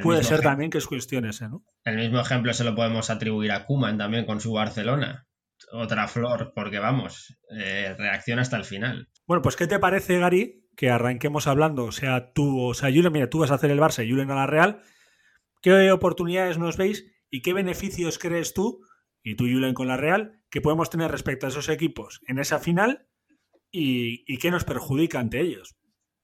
[0.04, 1.64] Puede ser también que es cuestión ese, ¿no?
[1.86, 5.28] El mismo ejemplo se lo podemos atribuir a Kuman también con su Barcelona.
[5.72, 9.10] Otra flor, porque vamos, eh, reacciona hasta el final.
[9.26, 11.86] Bueno, pues ¿qué te parece, Gary, que arranquemos hablando?
[11.86, 14.32] O sea, tú, o sea, Julen, mira, tú vas a hacer el Barça y Julen
[14.32, 14.82] a la Real.
[15.62, 18.86] ¿Qué oportunidades nos veis y qué beneficios crees tú,
[19.24, 22.60] y tú, Julen, con la Real, que podemos tener respecto a esos equipos en esa
[22.60, 23.08] final
[23.72, 25.78] y, y qué nos perjudica ante ellos?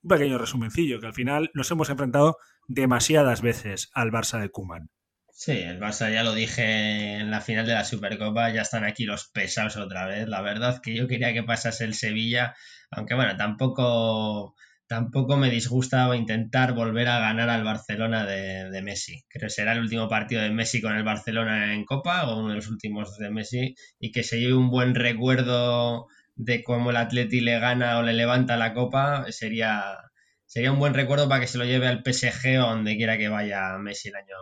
[0.04, 2.38] un pequeño resumencillo, que al final nos hemos enfrentado
[2.68, 4.90] demasiadas veces al Barça de Kuman.
[5.32, 9.06] Sí, el Barça ya lo dije en la final de la Supercopa, ya están aquí
[9.06, 10.28] los pesados otra vez.
[10.28, 12.56] La verdad que yo quería que pasase el Sevilla,
[12.90, 14.56] aunque bueno, tampoco,
[14.88, 19.24] tampoco me disgusta intentar volver a ganar al Barcelona de, Messi.
[19.28, 22.50] Creo que será el último partido de Messi con el Barcelona en Copa o uno
[22.50, 26.98] de los últimos de Messi y que se lleve un buen recuerdo de cómo el
[26.98, 29.98] Atleti le gana o le levanta la copa, sería,
[30.46, 33.28] sería un buen recuerdo para que se lo lleve al PSG o donde quiera que
[33.28, 34.36] vaya Messi el año,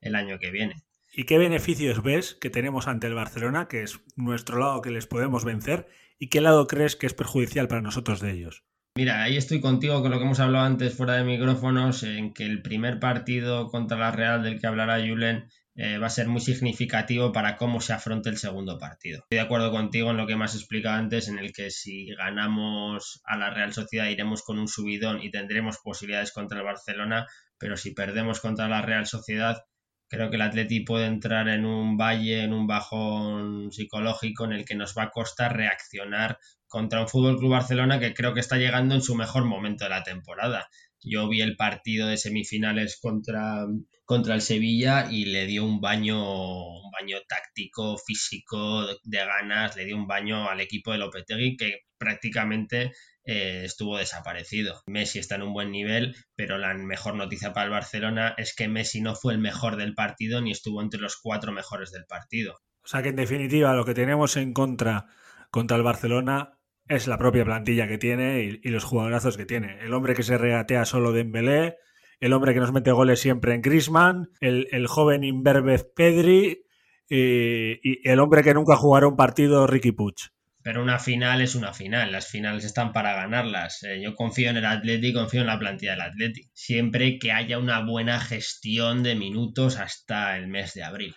[0.00, 0.84] el año que viene.
[1.14, 5.06] ¿Y qué beneficios ves que tenemos ante el Barcelona, que es nuestro lado que les
[5.06, 5.86] podemos vencer,
[6.18, 8.64] y qué lado crees que es perjudicial para nosotros de ellos?
[8.94, 12.44] Mira, ahí estoy contigo con lo que hemos hablado antes fuera de micrófonos, en que
[12.44, 16.42] el primer partido contra la Real del que hablará Julen eh, va a ser muy
[16.42, 19.20] significativo para cómo se afronte el segundo partido.
[19.20, 23.22] Estoy de acuerdo contigo en lo que has explicado antes, en el que si ganamos
[23.24, 27.26] a la Real Sociedad iremos con un subidón y tendremos posibilidades contra el Barcelona,
[27.56, 29.62] pero si perdemos contra la Real Sociedad,
[30.10, 34.66] creo que el Atleti puede entrar en un valle, en un bajón psicológico en el
[34.66, 36.36] que nos va a costar reaccionar
[36.72, 39.90] contra un Fútbol Club Barcelona que creo que está llegando en su mejor momento de
[39.90, 40.68] la temporada.
[41.02, 43.66] Yo vi el partido de semifinales contra,
[44.06, 49.84] contra el Sevilla y le dio un baño, un baño táctico, físico, de, ganas, le
[49.84, 52.92] dio un baño al equipo de Lopetegui que prácticamente
[53.26, 54.82] eh, estuvo desaparecido.
[54.86, 58.68] Messi está en un buen nivel, pero la mejor noticia para el Barcelona es que
[58.68, 62.54] Messi no fue el mejor del partido ni estuvo entre los cuatro mejores del partido.
[62.82, 65.04] O sea que en definitiva lo que tenemos en contra
[65.50, 66.58] contra el Barcelona
[66.88, 69.78] es la propia plantilla que tiene y, y, los jugadorazos que tiene.
[69.82, 71.76] El hombre que se regatea solo de Embelé,
[72.20, 76.64] el hombre que nos mete goles siempre en Grisman, el, el joven Inverbez Pedri
[77.08, 80.30] y, y, el hombre que nunca jugará un partido Ricky Puch.
[80.62, 83.82] Pero una final es una final, las finales están para ganarlas.
[83.82, 86.50] Eh, yo confío en el Atleti, confío en la plantilla del Atleti.
[86.54, 91.16] Siempre que haya una buena gestión de minutos hasta el mes de abril.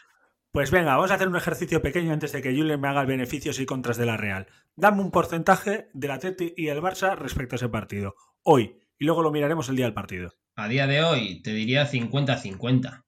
[0.51, 3.59] Pues venga, vamos a hacer un ejercicio pequeño antes de que Julen me haga beneficios
[3.59, 4.47] y contras de la Real.
[4.78, 8.15] Dame un porcentaje del Atleti y el Barça respecto a ese partido.
[8.43, 8.78] Hoy.
[8.97, 10.34] Y luego lo miraremos el día del partido.
[10.55, 13.03] A día de hoy te diría 50-50.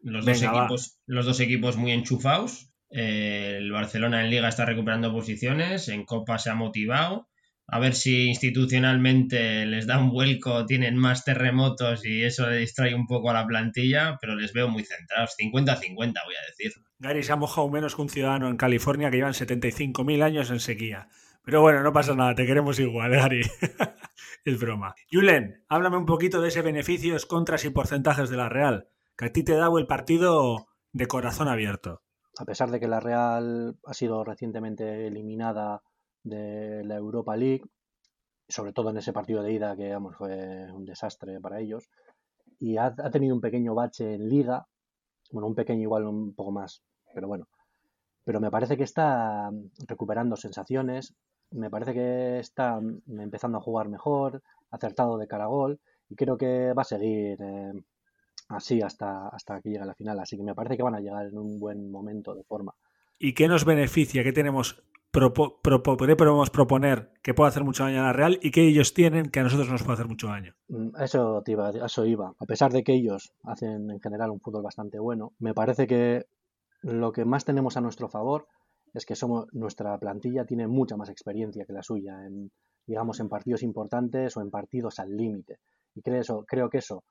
[0.00, 2.70] Los, dos equipos, los dos equipos muy enchufados.
[2.90, 5.88] Eh, el Barcelona en Liga está recuperando posiciones.
[5.88, 7.28] En Copa se ha motivado
[7.68, 12.94] a ver si institucionalmente les da un vuelco, tienen más terremotos y eso le distrae
[12.94, 15.34] un poco a la plantilla, pero les veo muy centrados.
[15.36, 16.72] 50-50, voy a decir.
[16.98, 20.60] Gary se ha mojado menos que un ciudadano en California que llevan 75.000 años en
[20.60, 21.08] sequía.
[21.44, 23.42] Pero bueno, no pasa nada, te queremos igual, Gary.
[24.44, 24.94] es broma.
[25.10, 29.32] Julen, háblame un poquito de ese beneficios, contras y porcentajes de la Real, que a
[29.32, 32.02] ti te ha dado el partido de corazón abierto.
[32.38, 35.82] A pesar de que la Real ha sido recientemente eliminada
[36.26, 37.64] de la Europa League,
[38.48, 41.88] sobre todo en ese partido de ida que digamos, fue un desastre para ellos,
[42.58, 44.66] y ha, ha, tenido un pequeño bache en liga,
[45.30, 46.82] Bueno, un pequeño igual un poco más,
[47.14, 47.48] pero bueno.
[48.24, 49.50] Pero me parece que está
[49.86, 51.14] recuperando sensaciones,
[51.50, 56.72] me parece que está empezando a jugar mejor, acertado de cara gol, y creo que
[56.72, 57.72] va a seguir eh,
[58.48, 60.18] así hasta, hasta que llegue la final.
[60.18, 62.74] Así que me parece que van a llegar en un buen momento de forma.
[63.18, 64.22] ¿Y qué nos beneficia?
[64.22, 64.82] ¿Qué tenemos
[66.16, 69.40] podemos proponer que pueda hacer mucho daño a la Real y que ellos tienen que
[69.40, 70.54] a nosotros nos puede hacer mucho daño.
[70.68, 72.34] Mm, eso, iba, eso iba.
[72.38, 76.26] A pesar de que ellos hacen en general un fútbol bastante bueno, me parece que
[76.82, 78.46] lo que más tenemos a nuestro favor
[78.94, 82.50] es que somos nuestra plantilla tiene mucha más experiencia que la suya en
[82.86, 85.58] digamos en partidos importantes o en partidos al límite
[85.94, 87.02] y creo eso creo que eso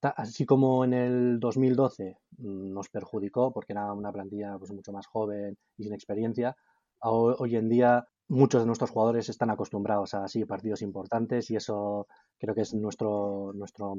[0.00, 5.06] así como en el 2012 mm, nos perjudicó porque era una plantilla pues mucho más
[5.06, 6.54] joven y sin experiencia
[7.00, 12.06] hoy en día muchos de nuestros jugadores están acostumbrados a así partidos importantes y eso
[12.38, 13.96] creo que es nuestro, nuestro,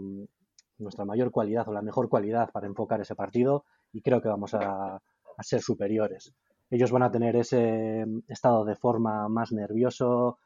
[0.77, 4.53] nuestra mayor cualidad o la mejor cualidad para enfocar ese partido y creo que vamos
[4.53, 6.33] a, a ser superiores.
[6.69, 10.37] Ellos van a tener ese estado de forma más nervioso,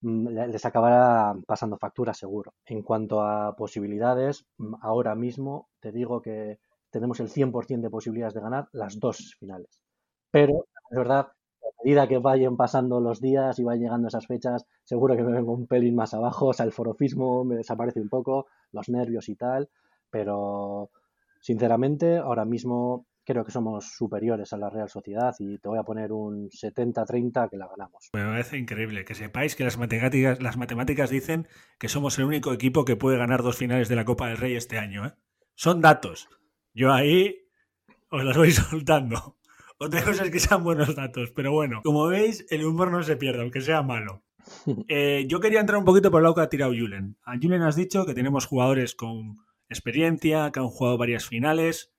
[0.00, 2.54] mm, les acabará pasando factura seguro.
[2.64, 6.58] En cuanto a posibilidades, mm, ahora mismo te digo que
[6.90, 9.80] tenemos el 100% de posibilidades de ganar las dos finales.
[10.30, 11.28] Pero es verdad
[11.82, 15.52] medida que vayan pasando los días y vayan llegando esas fechas, seguro que me vengo
[15.52, 19.36] un pelín más abajo, o sea, el forofismo me desaparece un poco, los nervios y
[19.36, 19.68] tal,
[20.10, 20.90] pero
[21.40, 25.82] sinceramente ahora mismo creo que somos superiores a la Real Sociedad y te voy a
[25.82, 28.08] poner un 70-30 que la ganamos.
[28.14, 31.46] Me parece increíble que sepáis que las matemáticas, las matemáticas dicen
[31.78, 34.56] que somos el único equipo que puede ganar dos finales de la Copa del Rey
[34.56, 35.04] este año.
[35.04, 35.12] ¿eh?
[35.54, 36.30] Son datos.
[36.72, 37.36] Yo ahí
[38.10, 39.36] os las voy soltando.
[39.80, 43.16] Otra cosa es que sean buenos datos, pero bueno, como veis, el humor no se
[43.16, 44.22] pierde, aunque sea malo.
[44.88, 47.18] Eh, yo quería entrar un poquito por el lado que ha tirado Julen.
[47.22, 49.36] A Julen has dicho que tenemos jugadores con
[49.68, 51.92] experiencia, que han jugado varias finales.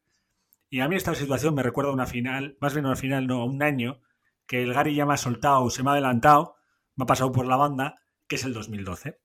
[0.70, 3.28] Y a mí esta situación me recuerda a una final, más bien a una final,
[3.28, 4.02] no, a un año,
[4.48, 6.56] que el Gary ya me ha soltado, se me ha adelantado,
[6.96, 9.20] me ha pasado por la banda, que es el 2012.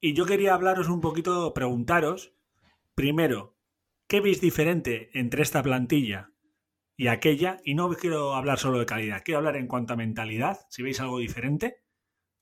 [0.00, 2.34] Y yo quería hablaros un poquito, preguntaros,
[2.96, 3.56] primero,
[4.08, 6.32] ¿qué veis diferente entre esta plantilla
[6.98, 10.58] y aquella, y no quiero hablar solo de calidad, quiero hablar en cuanto a mentalidad,
[10.68, 11.76] si veis algo diferente,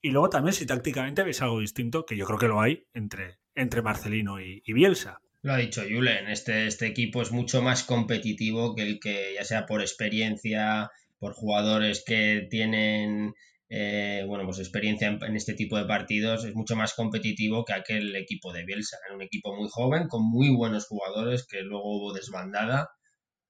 [0.00, 3.38] y luego también si tácticamente veis algo distinto, que yo creo que lo hay entre,
[3.54, 5.20] entre Marcelino y, Bielsa.
[5.42, 9.44] Lo ha dicho Julen, este, este equipo es mucho más competitivo que el que, ya
[9.44, 13.34] sea por experiencia, por jugadores que tienen
[13.68, 17.74] eh, bueno, pues experiencia en, en, este tipo de partidos, es mucho más competitivo que
[17.74, 18.96] aquel equipo de Bielsa.
[19.04, 22.88] Era un equipo muy joven, con muy buenos jugadores, que luego hubo desbandada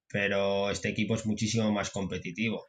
[0.09, 2.67] pero este equipo es muchísimo más competitivo.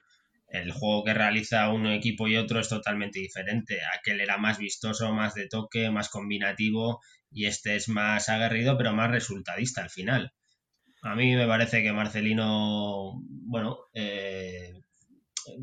[0.49, 3.79] El juego que realiza un equipo y otro es totalmente diferente.
[3.97, 8.93] Aquel era más vistoso, más de toque, más combinativo y este es más aguerrido, pero
[8.93, 10.33] más resultadista al final.
[11.01, 14.73] A mí me parece que Marcelino, bueno, eh,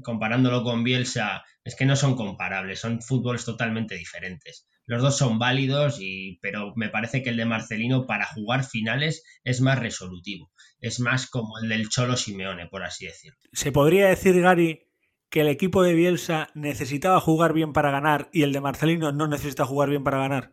[0.02, 4.68] comparándolo con Bielsa, es que no son comparables, son fútboles totalmente diferentes.
[4.86, 9.24] Los dos son válidos, y, pero me parece que el de Marcelino para jugar finales
[9.42, 10.50] es más resolutivo.
[10.84, 13.38] Es más como el del Cholo Simeone, por así decirlo.
[13.54, 14.86] ¿Se podría decir, Gary,
[15.30, 19.26] que el equipo de Bielsa necesitaba jugar bien para ganar y el de Marcelino no
[19.26, 20.52] necesita jugar bien para ganar?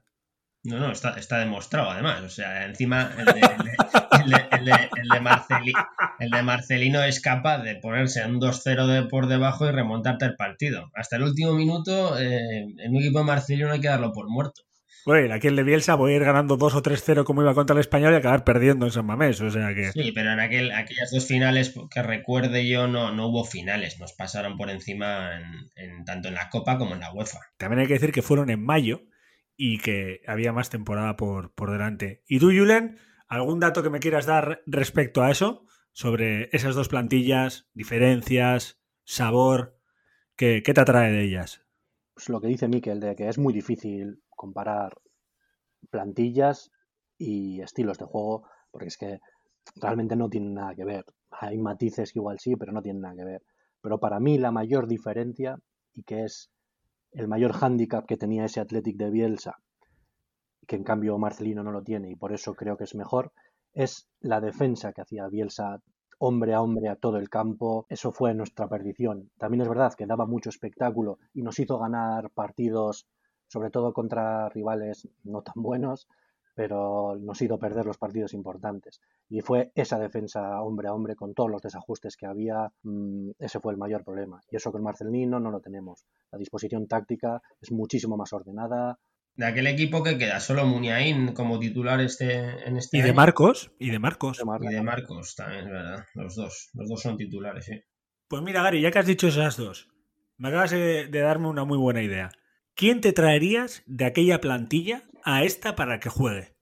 [0.63, 2.21] No, no, está, está demostrado además.
[2.23, 3.41] O sea, encima el de,
[6.19, 10.23] el de, Marcelino es capaz de ponerse en un 2-0 de por debajo y remontarte
[10.23, 10.91] el partido.
[10.95, 14.61] Hasta el último minuto, eh, en un equipo de Marcelino hay que darlo por muerto.
[15.05, 17.73] Bueno, aquí el de Bielsa voy a ir ganando 2 o 3-0 como iba contra
[17.73, 19.41] el español y acabar perdiendo en San Mamés.
[19.41, 19.91] O sea que...
[19.91, 23.99] Sí, pero en aquel, aquellas dos finales que recuerde yo no, no hubo finales.
[23.99, 25.31] Nos pasaron por encima
[25.75, 27.39] en, tanto en la Copa como en la UEFA.
[27.57, 29.01] También hay que decir que fueron en mayo
[29.55, 32.23] y que había más temporada por, por delante.
[32.27, 32.97] ¿Y tú, Julen,
[33.27, 35.65] algún dato que me quieras dar respecto a eso?
[35.93, 39.77] Sobre esas dos plantillas, diferencias, sabor,
[40.35, 41.65] ¿qué, te atrae de ellas?
[42.13, 44.91] Pues lo que dice Miquel, de que es muy difícil comparar
[45.91, 46.71] plantillas
[47.15, 49.19] y estilos de juego, porque es que
[49.75, 51.05] realmente no tienen nada que ver.
[51.29, 53.43] Hay matices que igual sí, pero no tienen nada que ver.
[53.81, 55.59] Pero para mí la mayor diferencia,
[55.93, 56.49] y que es
[57.11, 59.53] el mayor hándicap que tenía ese Athletic de Bielsa,
[60.65, 63.33] que en cambio Marcelino no lo tiene y por eso creo que es mejor,
[63.73, 65.81] es la defensa que hacía Bielsa
[66.17, 67.87] hombre a hombre a todo el campo.
[67.89, 69.31] Eso fue nuestra perdición.
[69.39, 73.07] También es verdad que daba mucho espectáculo y nos hizo ganar partidos,
[73.51, 76.07] sobre todo contra rivales no tan buenos,
[76.55, 79.01] pero nos hizo perder los partidos importantes.
[79.29, 83.59] Y fue esa defensa hombre a hombre con todos los desajustes que había, mm, ese
[83.59, 84.41] fue el mayor problema.
[84.49, 86.05] Y eso con Marcelino no lo tenemos.
[86.31, 88.99] La disposición táctica es muchísimo más ordenada,
[89.33, 93.15] De aquel equipo que queda solo Muniain como titular este, en este Y de año.
[93.15, 94.37] Marcos, y de Marcos.
[94.37, 94.71] De Marcos.
[94.71, 96.05] Y de Marcos también, es verdad.
[96.15, 96.69] Los dos.
[96.73, 97.81] Los dos son titulares, sí.
[98.27, 99.89] Pues mira, Gary, ya que has dicho esas dos,
[100.37, 102.29] me acabas de, de darme una muy buena idea.
[102.75, 106.55] ¿Quién te traerías de aquella plantilla a esta para que juegue?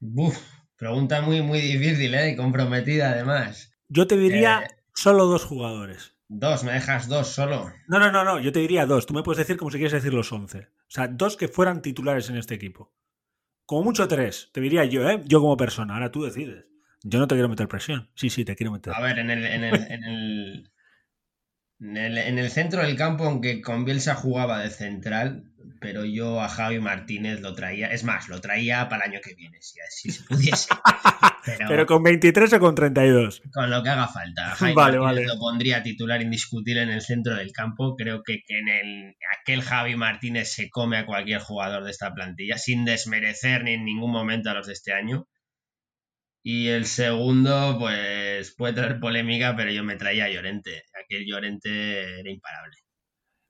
[0.00, 0.38] Buf,
[0.76, 2.30] pregunta muy, muy difícil, ¿eh?
[2.30, 3.72] Y comprometida además.
[3.88, 4.68] Yo te diría Eh.
[4.94, 6.14] solo dos jugadores.
[6.28, 7.70] Dos, me dejas dos solo.
[7.86, 9.06] No, no, no, no, yo te diría dos.
[9.06, 10.58] Tú me puedes decir como si quieres decir los once.
[10.58, 12.94] O sea, dos que fueran titulares en este equipo.
[13.66, 15.22] Como mucho tres, te diría yo, ¿eh?
[15.26, 15.94] Yo como persona.
[15.94, 16.66] Ahora tú decides.
[17.02, 18.10] Yo no te quiero meter presión.
[18.14, 18.94] Sí, sí, te quiero meter.
[18.94, 20.72] A ver, en el, en el, en el,
[21.84, 25.44] en el, en el centro del campo, aunque con Bielsa jugaba de central,
[25.80, 29.34] pero yo a Javi Martínez lo traía, es más, lo traía para el año que
[29.34, 30.68] viene, si así se pudiese.
[31.46, 33.42] Pero, Pero con 23 o con 32.
[33.52, 34.54] con lo que haga falta.
[34.54, 35.34] Javi Vale, Martínez vale.
[35.34, 37.96] lo pondría titular indiscutible en el centro del campo.
[37.96, 42.14] Creo que, que en el, aquel Javi Martínez se come a cualquier jugador de esta
[42.14, 45.28] plantilla, sin desmerecer ni en ningún momento a los de este año.
[46.46, 50.82] Y el segundo, pues puede traer polémica, pero yo me traía a Llorente.
[51.02, 52.76] Aquel Llorente era imparable.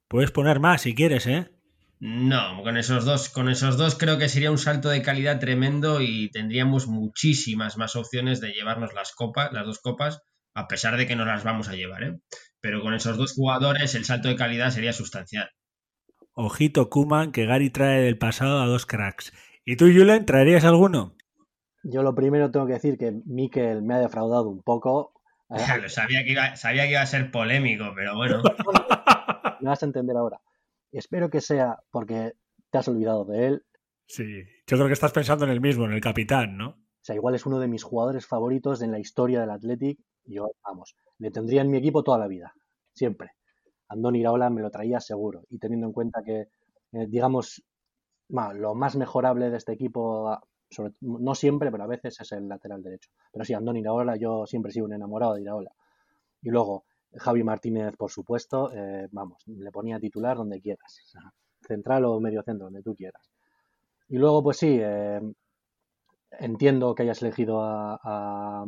[0.06, 1.50] Puedes poner más si quieres, ¿eh?
[1.98, 6.00] No, con esos dos, con esos dos creo que sería un salto de calidad tremendo
[6.02, 10.20] y tendríamos muchísimas más opciones de llevarnos las copas, las dos copas,
[10.54, 12.20] a pesar de que no las vamos a llevar, ¿eh?
[12.60, 15.50] Pero con esos dos jugadores el salto de calidad sería sustancial.
[16.32, 19.32] Ojito Kuman, que Gary trae del pasado a dos cracks.
[19.64, 21.16] ¿Y tú, Julen, traerías alguno?
[21.84, 25.12] Yo lo primero tengo que decir que Mikel me ha defraudado un poco.
[25.50, 25.58] Eh,
[25.88, 28.42] sabía que iba, sabía que iba a ser polémico, pero bueno.
[29.60, 30.40] Me vas a entender ahora.
[30.92, 32.32] Espero que sea porque
[32.70, 33.66] te has olvidado de él.
[34.06, 36.68] Sí, yo creo que estás pensando en el mismo, en el capitán, ¿no?
[36.68, 39.98] O sea, igual es uno de mis jugadores favoritos en la historia del Athletic.
[40.24, 42.54] Yo, vamos, le tendría en mi equipo toda la vida.
[42.94, 43.32] Siempre.
[43.88, 45.44] Andoni Iraola me lo traía seguro.
[45.50, 46.48] Y teniendo en cuenta que,
[46.92, 47.62] eh, digamos,
[48.28, 50.38] lo más mejorable de este equipo,
[51.00, 53.10] no siempre, pero a veces es el lateral derecho.
[53.32, 55.70] Pero sí, Andoni Iraola, yo siempre he sido un enamorado de Iraola.
[56.42, 56.84] Y luego,
[57.16, 61.00] Javi Martínez, por supuesto, eh, vamos, le ponía titular donde quieras.
[61.60, 63.30] Central o medio centro, donde tú quieras.
[64.08, 65.20] Y luego, pues sí, eh,
[66.38, 68.66] entiendo que hayas elegido a,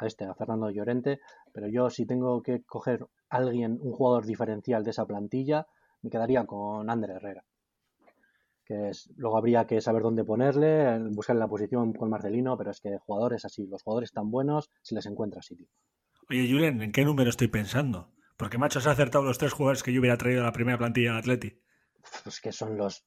[0.00, 1.20] este, a Fernando Llorente,
[1.52, 5.66] pero yo si tengo que coger alguien, un jugador diferencial de esa plantilla,
[6.02, 7.44] me quedaría con Ander Herrera.
[8.66, 12.80] Que es, luego habría que saber dónde ponerle, buscar la posición con Marcelino, pero es
[12.80, 15.68] que jugadores así, los jugadores tan buenos, se les encuentra sitio.
[16.28, 18.12] Oye, Julen, ¿en qué número estoy pensando?
[18.36, 21.10] Porque, macho, has acertado los tres jugadores que yo hubiera traído a la primera plantilla
[21.10, 21.62] del Atleti.
[22.24, 23.04] Pues que son los.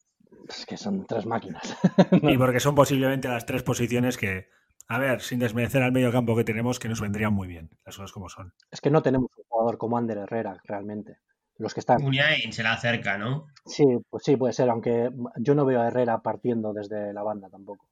[0.47, 1.77] Es que son tres máquinas.
[2.23, 4.47] Y porque son posiblemente las tres posiciones que,
[4.87, 7.69] a ver, sin desmerecer al medio campo que tenemos, que nos vendrían muy bien.
[7.85, 8.53] Las cosas como son.
[8.71, 11.17] Es que no tenemos un jugador como Ander Herrera, realmente.
[11.59, 12.01] Los que están.
[12.01, 13.47] Muniain se la acerca, ¿no?
[13.65, 17.49] Sí, pues sí, puede ser, aunque yo no veo a Herrera partiendo desde la banda
[17.49, 17.89] tampoco.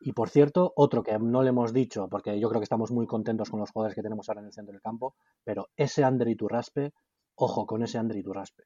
[0.00, 3.06] Y por cierto, otro que no le hemos dicho, porque yo creo que estamos muy
[3.06, 5.14] contentos con los jugadores que tenemos ahora en el centro del campo,
[5.44, 6.92] pero ese Ander Iturraspe,
[7.34, 8.64] ojo con ese Ander Iturraspe.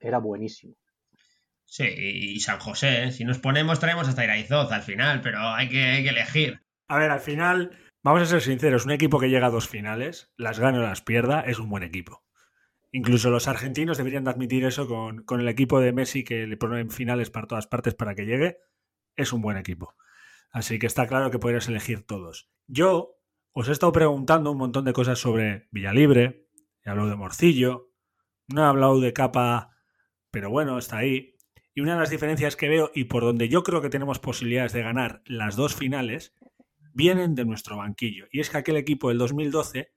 [0.00, 0.74] Era buenísimo.
[1.66, 3.12] Sí, y San José, ¿eh?
[3.12, 6.62] si nos ponemos traemos hasta Iraizoz al final, pero hay que, hay que elegir.
[6.88, 10.32] A ver, al final, vamos a ser sinceros, un equipo que llega a dos finales,
[10.36, 12.24] las gane o las pierda, es un buen equipo.
[12.92, 16.56] Incluso los argentinos deberían de admitir eso con, con el equipo de Messi que le
[16.56, 18.58] ponen finales para todas partes para que llegue.
[19.16, 19.94] Es un buen equipo.
[20.50, 22.50] Así que está claro que podrías elegir todos.
[22.66, 23.20] Yo
[23.52, 26.48] os he estado preguntando un montón de cosas sobre Villalibre,
[26.84, 27.92] he hablado de Morcillo,
[28.48, 29.76] no he hablado de Capa,
[30.30, 31.36] pero bueno, está ahí.
[31.74, 34.72] Y una de las diferencias que veo y por donde yo creo que tenemos posibilidades
[34.72, 36.34] de ganar las dos finales
[36.92, 38.26] vienen de nuestro banquillo.
[38.32, 39.92] Y es que aquel equipo del 2012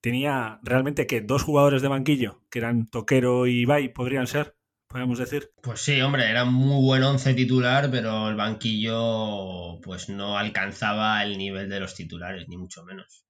[0.00, 4.56] tenía realmente que dos jugadores de banquillo, que eran Toquero y Ibai, podrían ser,
[4.88, 5.50] podemos decir.
[5.62, 11.38] Pues sí, hombre, era muy buen once titular, pero el banquillo pues no alcanzaba el
[11.38, 13.24] nivel de los titulares, ni mucho menos.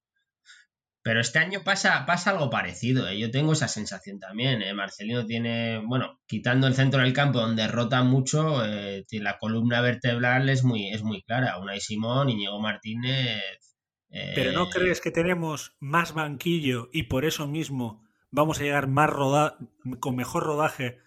[1.03, 3.17] Pero este año pasa, pasa algo parecido, ¿eh?
[3.17, 4.61] yo tengo esa sensación también.
[4.61, 4.73] ¿eh?
[4.75, 10.47] Marcelino tiene, bueno, quitando el centro del campo donde rota mucho, eh, la columna vertebral
[10.49, 11.57] es muy, es muy clara.
[11.57, 13.41] Unai Simón, Íñigo Martínez.
[14.11, 18.87] Eh, Pero ¿no crees que tenemos más banquillo y por eso mismo vamos a llegar
[18.87, 19.57] más roda
[19.99, 20.99] con mejor rodaje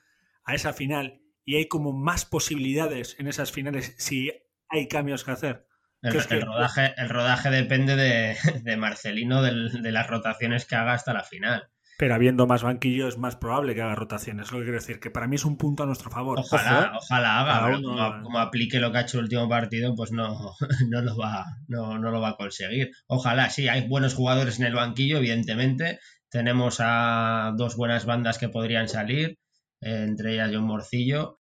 [0.44, 4.30] a esa final y hay como más posibilidades en esas finales si
[4.68, 5.66] hay cambios que hacer?
[6.02, 10.06] El, que es que- el rodaje, el rodaje depende de, de Marcelino, del- de las
[10.08, 11.70] rotaciones que haga hasta la final.
[12.04, 14.44] Pero habiendo más banquillo es más probable que haga rotaciones.
[14.48, 16.38] Es lo que quiero decir, que para mí es un punto a nuestro favor.
[16.38, 19.48] Ojalá, ojalá haga, Cada pero uno- como, como aplique lo que ha hecho el último
[19.48, 20.52] partido, pues no,
[20.90, 22.90] no, lo va, no, no lo va a conseguir.
[23.06, 25.98] Ojalá, sí, hay buenos jugadores en el banquillo, evidentemente.
[26.28, 29.38] Tenemos a dos buenas bandas que podrían salir,
[29.80, 31.38] eh, entre ellas John Morcillo.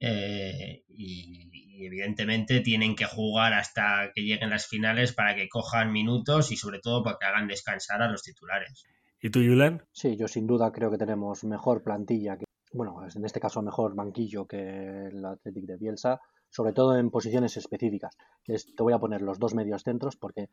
[0.00, 1.50] eh, y,
[1.84, 6.78] evidentemente tienen que jugar hasta que lleguen las finales para que cojan minutos y sobre
[6.80, 8.86] todo para que hagan descansar a los titulares.
[9.20, 9.82] ¿Y tú, Julen?
[9.92, 13.94] Sí, yo sin duda creo que tenemos mejor plantilla, que, bueno, en este caso mejor
[13.94, 18.16] banquillo que el Athletic de Bielsa, sobre todo en posiciones específicas.
[18.44, 20.48] te voy a poner los dos medios centros porque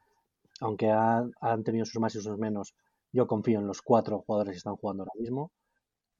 [0.62, 2.74] aunque han tenido sus más y sus menos,
[3.12, 5.52] yo confío en los cuatro jugadores que están jugando ahora mismo.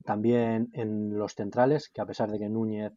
[0.04, 2.94] También en los centrales, que a pesar de que Núñez,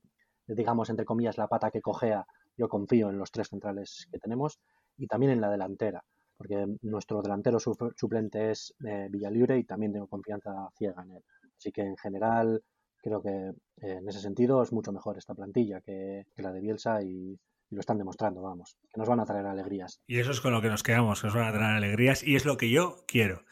[0.46, 2.26] digamos, entre comillas, la pata que cojea,
[2.56, 4.58] yo confío en los tres centrales que tenemos.
[4.98, 6.04] Y también en la delantera,
[6.36, 11.22] porque nuestro delantero suplente es eh, Villalibre y también tengo confianza ciega en él.
[11.56, 12.62] Así que en general
[13.02, 17.02] creo que eh, en ese sentido es mucho mejor esta plantilla que, la de Bielsa
[17.02, 17.38] y,
[17.70, 20.00] lo están demostrando, vamos, que nos van a traer alegrías.
[20.06, 22.36] Y eso es con lo que nos quedamos, que nos van a traer alegrías y
[22.36, 23.42] es lo que yo quiero.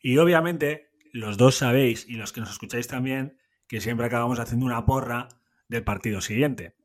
[0.00, 4.66] Y obviamente los dos sabéis y los que nos escucháis también que siempre acabamos haciendo
[4.66, 5.28] una porra
[5.68, 6.76] del partido siguiente.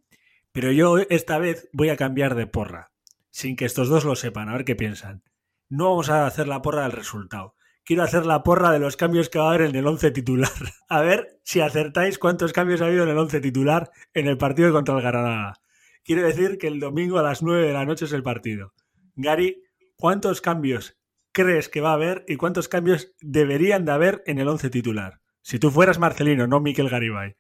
[0.52, 2.92] Pero yo esta vez voy a cambiar de porra,
[3.30, 5.24] sin que estos dos lo sepan, a ver qué piensan.
[5.72, 7.56] No vamos a hacer la porra del resultado.
[7.86, 10.52] Quiero hacer la porra de los cambios que va a haber en el 11 titular.
[10.90, 14.74] A ver si acertáis cuántos cambios ha habido en el 11 titular en el partido
[14.74, 15.62] contra el Granada.
[16.04, 18.74] Quiere decir que el domingo a las 9 de la noche es el partido.
[19.16, 19.64] Gary,
[19.96, 21.00] ¿cuántos cambios
[21.32, 25.22] crees que va a haber y cuántos cambios deberían de haber en el 11 titular?
[25.42, 27.38] Si tú fueras Marcelino, no Miquel Garibay.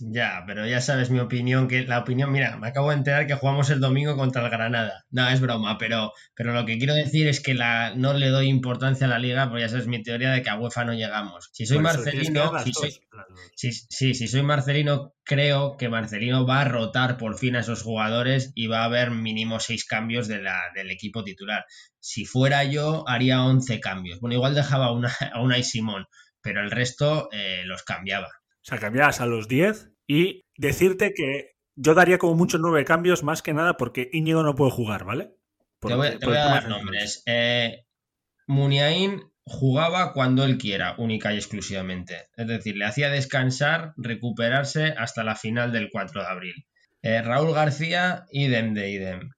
[0.00, 3.34] Ya, pero ya sabes mi opinión, que la opinión, mira, me acabo de enterar que
[3.34, 5.06] jugamos el domingo contra el Granada.
[5.10, 8.48] No, es broma, pero, pero lo que quiero decir es que la, no le doy
[8.48, 11.48] importancia a la liga, porque ya sabes mi teoría de que a UEFA no llegamos.
[11.52, 12.72] Si soy Marcelino, si
[13.72, 18.52] soy, si soy Marcelino, creo que Marcelino va a rotar por fin a esos jugadores
[18.54, 21.64] y va a haber mínimo seis cambios de la, del equipo titular.
[21.98, 24.20] Si fuera yo, haría 11 cambios.
[24.20, 26.04] Bueno, igual dejaba una, a una y Simón,
[26.42, 28.28] pero el resto eh, los cambiaba.
[28.62, 33.24] O sea, cambiabas a los 10 y decirte que yo daría como muchos nueve cambios
[33.24, 35.32] más que nada porque Íñigo no puede jugar, ¿vale?
[35.80, 37.24] te voy, a dar nombres.
[37.26, 37.84] Eh,
[38.46, 42.28] Muniain jugaba cuando él quiera, única y exclusivamente.
[42.36, 46.66] Es decir, le hacía descansar, recuperarse hasta la final del 4 de abril.
[47.02, 49.30] Eh, Raúl García, idem de idem.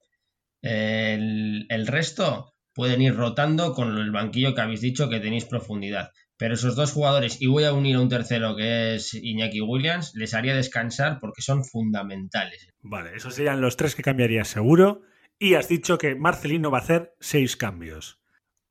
[0.60, 6.10] el, el, resto pueden ir rotando con el banquillo que habéis dicho que tenéis profundidad.
[6.36, 10.12] Pero esos dos jugadores, y voy a unir a un tercero que es Iñaki Williams,
[10.14, 12.68] les haría descansar porque son fundamentales.
[12.82, 15.02] Vale, esos serían los tres que cambiaría seguro.
[15.38, 18.20] Y has dicho que Marcelino va a hacer seis cambios.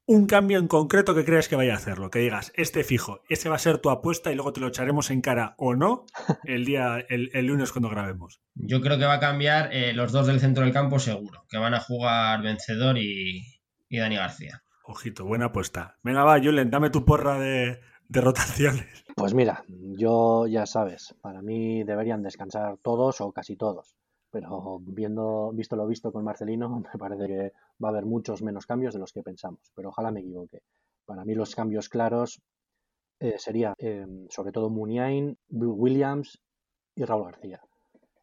[0.05, 3.47] Un cambio en concreto que creas que vaya a hacerlo, que digas, este fijo, ese
[3.47, 6.05] va a ser tu apuesta y luego te lo echaremos en cara o no
[6.43, 8.41] el día, el, lunes cuando grabemos.
[8.53, 11.57] Yo creo que va a cambiar eh, los dos del centro del campo seguro, que
[11.57, 14.63] van a jugar Vencedor y, y Dani García.
[14.85, 15.97] Ojito, buena apuesta.
[16.03, 17.79] Venga, va, Julen, dame tu porra de,
[18.09, 19.05] rotaciones.
[19.15, 23.95] Pues mira, yo ya sabes, para mí deberían descansar todos o casi todos.
[24.29, 28.65] Pero viendo, visto lo visto con Marcelino, me parece que va a haber muchos menos
[28.65, 29.71] cambios de los que pensamos.
[29.73, 30.59] Pero ojalá me equivoque.
[31.05, 32.41] Para mí los cambios claros
[33.21, 36.41] eh, serían eh, sobre todo Muniain, Williams
[36.95, 37.61] y Raúl García.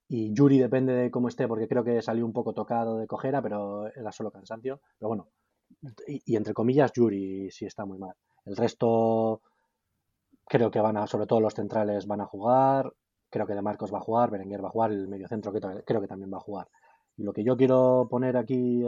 [0.09, 3.41] Y Yuri depende de cómo esté, porque creo que salió un poco tocado de cojera,
[3.41, 4.81] pero era solo cansancio.
[4.99, 5.29] Pero bueno,
[6.07, 8.15] y, entre comillas Yuri si está muy mal.
[8.45, 9.43] El resto
[10.47, 12.93] creo que van a, sobre todo los centrales van a jugar,
[13.31, 16.09] creo que De Marcos va a jugar, Berenguer va a jugar, el mediocentro creo que
[16.09, 16.69] también va a jugar.
[17.17, 18.83] Y lo que yo quiero poner aquí,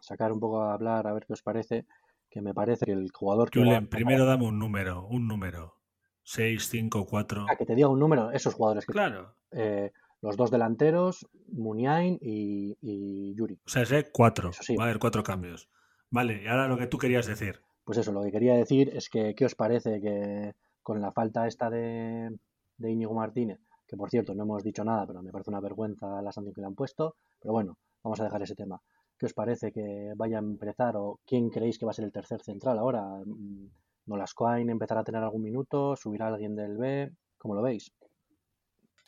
[0.00, 1.86] sacar un poco a hablar, a ver qué os parece,
[2.28, 3.60] que me parece que el jugador que...
[3.60, 5.76] Julián, primero dame un número, un número.
[6.24, 7.46] 6, 5, 4.
[7.48, 8.92] A que te diga un número, esos jugadores que...
[8.92, 9.36] Claro.
[9.52, 9.92] Eh,
[10.24, 13.60] los dos delanteros, Muniain y, Yuri.
[13.66, 14.52] O sea, ese cuatro.
[14.78, 15.68] Va a haber cuatro cambios.
[16.10, 17.60] Vale, y ahora lo que tú querías decir.
[17.84, 21.46] Pues eso, lo que quería decir es que, ¿qué os parece que con la falta
[21.46, 22.34] esta de,
[22.78, 26.22] de Íñigo Martínez, que por cierto no hemos dicho nada, pero me parece una vergüenza
[26.22, 28.80] la sanción que le han puesto, pero bueno, vamos a dejar ese tema.
[29.18, 32.12] ¿Qué os parece que vaya a empezar o quién creéis que va a ser el
[32.12, 33.02] tercer central ahora?
[33.26, 33.68] Mm,
[34.06, 35.96] ¿Nolascoain empezará a tener algún minuto?
[35.96, 37.12] ¿Subirá alguien del B?
[37.36, 37.92] ¿Cómo lo veis?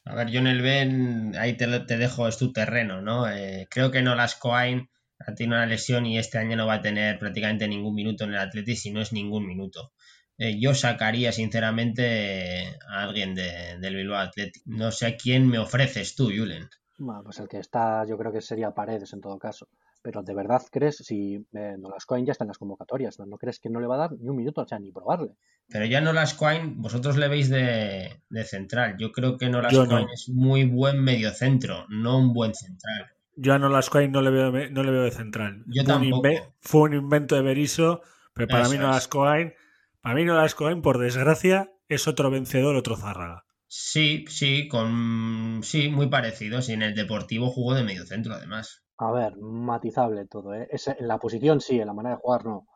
[0.06, 3.28] A ver, yo en el Ben, ahí te, dejo, es tu terreno, ¿no?
[3.28, 4.88] Eh, creo que Nolas Coain
[5.18, 8.30] ha tenido una lesión y este año no va a tener prácticamente ningún minuto en
[8.30, 9.92] el Atleti si no es ningún minuto.
[10.38, 14.62] Eh, yo sacaría sinceramente a alguien del Bilbao Athletic.
[14.66, 16.68] No sé a quién me ofreces tú, Julen.
[16.98, 19.68] Bueno, pues el que está, yo creo que sería Paredes en todo caso.
[20.06, 23.36] Pero ¿de verdad crees, si eh, Nolascoin ya está en las convocatorias, ¿no?
[23.38, 25.32] crees que no le va a dar ni un minuto, o sea, ni probarle?
[25.68, 28.94] Pero ya Nolascoin, vosotros le veis de, central.
[29.00, 33.10] Yo creo que Nolascoin es muy buen mediocentro, no un buen central.
[33.34, 35.64] Yo a Nolascoin no le veo, no le veo de central.
[35.66, 36.28] Yo fue, tampoco.
[36.28, 38.00] Un fue un invento de Beriso,
[38.32, 39.54] pero para mí Nolascoin,
[40.02, 43.44] para mí Nolascoin, por desgracia, es otro vencedor, otro Zárraga.
[43.66, 46.68] Sí, sí, con sí, muy parecidos.
[46.68, 48.85] Y en el Deportivo jugó de medio centro, además.
[48.98, 50.68] A ver, matizable todo, ¿eh?
[50.70, 52.66] en la posición sí, en la manera de jugar no.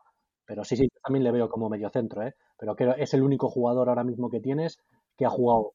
[0.45, 2.35] Pero sí, sí, también le veo como medio centro, ¿eh?
[2.57, 4.79] Pero que es el único jugador ahora mismo que tienes
[5.17, 5.73] que ha jugado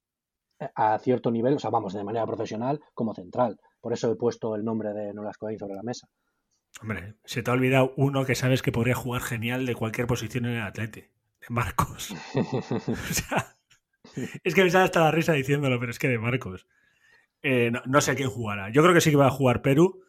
[0.61, 3.59] eh, a cierto nivel, o sea, vamos, de manera profesional, como central.
[3.80, 6.09] Por eso he puesto el nombre de Nolas Cohen sobre la mesa.
[6.80, 10.44] Hombre, se te ha olvidado uno que sabes que podría jugar genial de cualquier posición
[10.44, 11.11] en el Atlete.
[11.40, 12.14] De Marcos.
[12.34, 13.57] o sea,
[14.44, 16.66] es que me sale hasta la risa diciéndolo, pero es que de Marcos.
[17.42, 18.70] Eh, no, sé quién jugará.
[18.70, 20.03] Yo creo que sí que va a jugar Perú.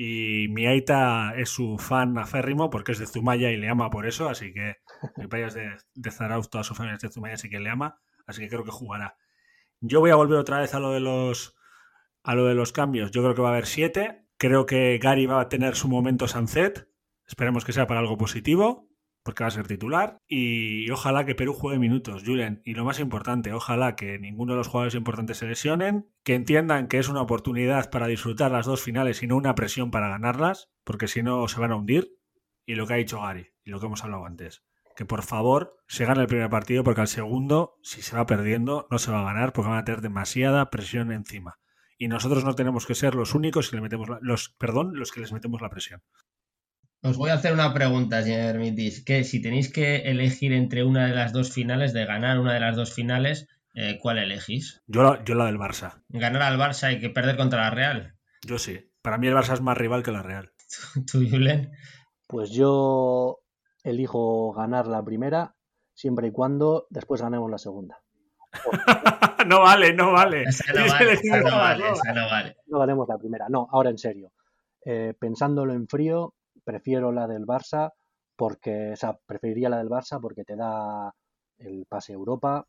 [0.00, 4.06] Y mi Aita es su fan aférrimo porque es de Zumaya y le ama por
[4.06, 4.28] eso.
[4.28, 4.76] Así que
[5.16, 7.98] mi payas de, de Zarauz, toda su familia es de Zumaya, así que le ama.
[8.24, 9.16] Así que creo que jugará.
[9.80, 11.56] Yo voy a volver otra vez a lo de los
[12.22, 13.10] a lo de los cambios.
[13.10, 14.24] Yo creo que va a haber siete.
[14.36, 16.88] Creo que Gary va a tener su momento sunset.
[17.26, 18.87] Esperemos que sea para algo positivo,
[19.28, 20.22] porque va a ser titular.
[20.26, 22.62] Y ojalá que Perú juegue minutos, Julen.
[22.64, 26.88] Y lo más importante, ojalá que ninguno de los jugadores importantes se lesionen, que entiendan
[26.88, 30.70] que es una oportunidad para disfrutar las dos finales y no una presión para ganarlas,
[30.82, 32.08] porque si no se van a hundir.
[32.64, 34.62] Y lo que ha dicho Gary, y lo que hemos hablado antes
[34.96, 38.88] que por favor se gane el primer partido porque al segundo, si se va perdiendo,
[38.90, 41.60] no se va a ganar porque van a tener demasiada presión encima.
[41.98, 45.20] Y nosotros no tenemos que ser los únicos que le metemos los, perdón, los que
[45.20, 46.02] les metemos la presión.
[47.02, 51.06] Os voy a hacer una pregunta, señor Mitis, que si tenéis que elegir entre una
[51.06, 54.82] de las dos finales, de ganar una de las dos finales, eh, ¿cuál elegís?
[54.88, 56.02] Yo la, yo la del Barça.
[56.08, 58.14] ¿Ganar al Barça y que perder contra la Real?
[58.44, 58.90] Yo sí.
[59.00, 60.52] Para mí el Barça es más rival que la Real.
[61.10, 61.70] ¿Tú, Julen?
[62.26, 63.38] Pues yo
[63.84, 65.54] elijo ganar la primera
[65.94, 68.02] siempre y cuando después ganemos la segunda.
[69.46, 70.44] no vale, no vale.
[70.74, 73.46] no vale, no vale, no ganemos la primera.
[73.48, 74.32] No, ahora en serio.
[74.84, 76.34] Eh, pensándolo en frío,
[76.68, 77.94] prefiero la del Barça
[78.36, 81.14] porque, o sea, preferiría la del Barça porque te da
[81.56, 82.66] el pase Europa,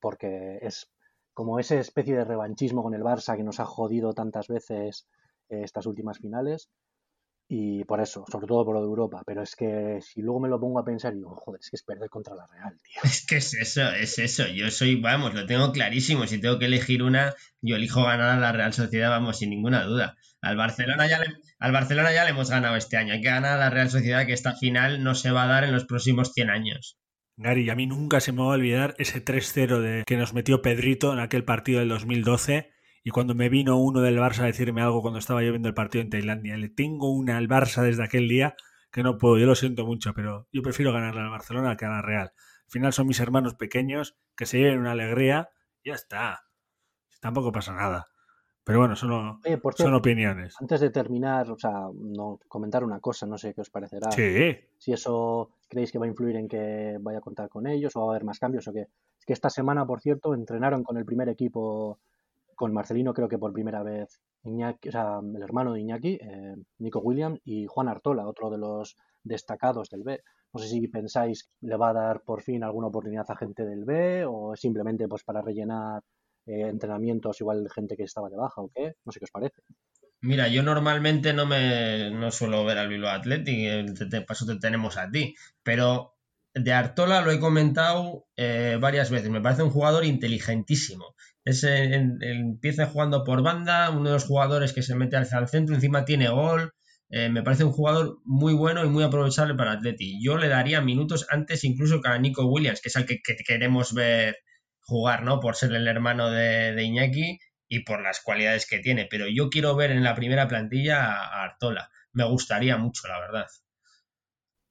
[0.00, 0.90] porque es
[1.32, 5.08] como esa especie de revanchismo con el Barça que nos ha jodido tantas veces
[5.48, 6.68] eh, estas últimas finales
[7.54, 9.22] y por eso, sobre todo por lo de Europa.
[9.26, 11.82] Pero es que si luego me lo pongo a pensar, digo, joder, es que es
[11.82, 13.02] perder contra la Real, tío.
[13.04, 14.46] Es que es eso, es eso.
[14.46, 16.26] Yo soy, vamos, lo tengo clarísimo.
[16.26, 19.84] Si tengo que elegir una, yo elijo ganar a la Real Sociedad, vamos, sin ninguna
[19.84, 20.16] duda.
[20.40, 21.26] Al Barcelona ya le,
[21.58, 23.12] al Barcelona ya le hemos ganado este año.
[23.12, 25.64] Hay que ganar a la Real Sociedad, que esta final no se va a dar
[25.64, 26.96] en los próximos 100 años.
[27.36, 30.62] Gary, a mí nunca se me va a olvidar ese 3-0 de que nos metió
[30.62, 32.71] Pedrito en aquel partido del 2012
[33.04, 35.74] y cuando me vino uno del Barça a decirme algo cuando estaba yo viendo el
[35.74, 38.54] partido en Tailandia, le tengo una al Barça desde aquel día
[38.92, 41.88] que no puedo, yo lo siento mucho, pero yo prefiero ganarle al Barcelona que a
[41.88, 42.32] la Real.
[42.34, 45.50] Al final son mis hermanos pequeños que se lleven una alegría
[45.82, 46.42] y ya está.
[47.20, 48.06] Tampoco pasa nada.
[48.64, 49.40] Pero bueno, son,
[49.76, 50.54] son opiniones.
[50.60, 54.10] Antes de terminar, o sea, no comentar una cosa, no sé qué os parecerá.
[54.12, 54.56] Sí.
[54.78, 58.00] Si eso creéis que va a influir en que vaya a contar con ellos o
[58.00, 58.86] va a haber más cambios o qué.
[59.18, 61.98] Es que esta semana, por cierto, entrenaron con el primer equipo
[62.62, 66.54] con Marcelino creo que por primera vez Iñaki, o sea, el hermano de Iñaki, eh,
[66.78, 70.20] Nico Williams y Juan Artola, otro de los destacados del B.
[70.52, 73.84] No sé si pensáis le va a dar por fin alguna oportunidad a gente del
[73.84, 76.02] B o simplemente pues para rellenar
[76.46, 78.94] eh, entrenamientos igual gente que estaba de baja o qué.
[79.04, 79.60] No sé qué os parece.
[80.20, 84.98] Mira, yo normalmente no me no suelo ver al Bilbao Athletic, eh, te, te tenemos
[84.98, 85.34] a ti,
[85.64, 86.14] pero
[86.54, 88.26] de Artola lo he comentado
[88.80, 89.30] varias veces.
[89.30, 94.82] Me parece un jugador inteligentísimo es empieza jugando por banda, uno de los jugadores que
[94.82, 96.72] se mete el centro, encima tiene gol.
[97.14, 100.18] Eh, me parece un jugador muy bueno y muy aprovechable para Atleti.
[100.24, 103.92] Yo le daría minutos antes incluso que a Nico Williams, que es el que, queremos
[103.92, 104.38] ver
[104.80, 105.38] jugar, ¿no?
[105.38, 107.38] Por ser el hermano de, Iñaki
[107.68, 109.06] y por las cualidades que tiene.
[109.10, 111.90] Pero yo quiero ver en la primera plantilla a Artola.
[112.12, 113.46] Me gustaría mucho, la verdad.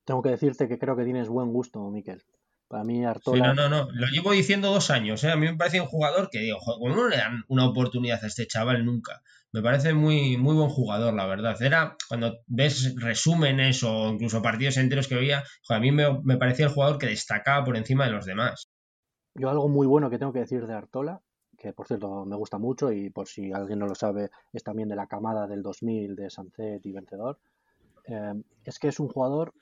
[0.06, 2.24] Tengo que decirte que creo que tienes buen gusto, Miquel.
[2.72, 3.36] Para mí Artola...
[3.36, 3.92] Sí, no, no, no.
[3.92, 5.22] Lo llevo diciendo dos años.
[5.26, 5.30] ¿eh?
[5.30, 8.28] A mí me parece un jugador que digo, joder, no le dan una oportunidad a
[8.28, 9.22] este chaval nunca?
[9.52, 11.62] Me parece muy, muy buen jugador, la verdad.
[11.62, 16.68] Era cuando ves resúmenes o incluso partidos enteros que veía, a mí me, me parecía
[16.68, 18.72] el jugador que destacaba por encima de los demás.
[19.36, 21.20] Yo algo muy bueno que tengo que decir de Artola,
[21.58, 24.88] que por cierto me gusta mucho y por si alguien no lo sabe, es también
[24.88, 27.38] de la camada del 2000 de Sancet y Vencedor,
[28.06, 29.54] eh, es que es un jugador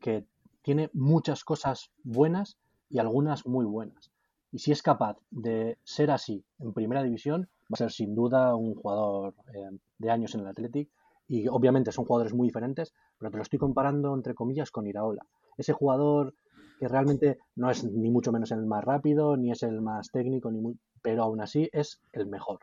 [0.00, 0.24] que
[0.66, 2.58] tiene muchas cosas buenas
[2.90, 4.10] y algunas muy buenas.
[4.50, 8.56] Y si es capaz de ser así en primera división, va a ser sin duda
[8.56, 10.90] un jugador eh, de años en el Athletic.
[11.28, 15.24] Y obviamente son jugadores muy diferentes, pero te lo estoy comparando entre comillas con Iraola.
[15.56, 16.34] Ese jugador
[16.80, 20.50] que realmente no es ni mucho menos el más rápido, ni es el más técnico,
[20.50, 22.58] ni pero aún así es el mejor.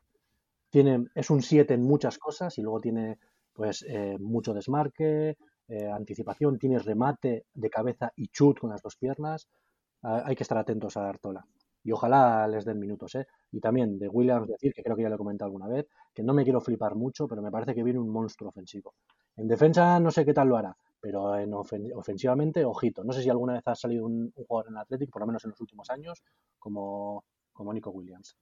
[0.69, 3.17] Tiene, es un 7 en muchas cosas y luego tiene
[3.53, 5.37] pues eh, mucho desmarque,
[5.73, 9.47] eh, anticipación, tienes remate de cabeza y chut con las dos piernas.
[10.03, 11.45] Ah, hay que estar atentos a Artola.
[11.85, 13.27] y ojalá les den minutos, ¿eh?
[13.51, 16.23] Y también de Williams decir, que creo que ya lo he comentado alguna vez, que
[16.23, 18.93] no me quiero flipar mucho, pero me parece que viene un monstruo ofensivo.
[19.35, 23.03] En defensa no sé qué tal lo hará, pero en ofensivamente, ojito.
[23.03, 25.43] No sé si alguna vez ha salido un, jugador en el Athletic, por lo menos
[25.43, 26.23] en los últimos años,
[26.59, 28.37] como, como Nico Williams.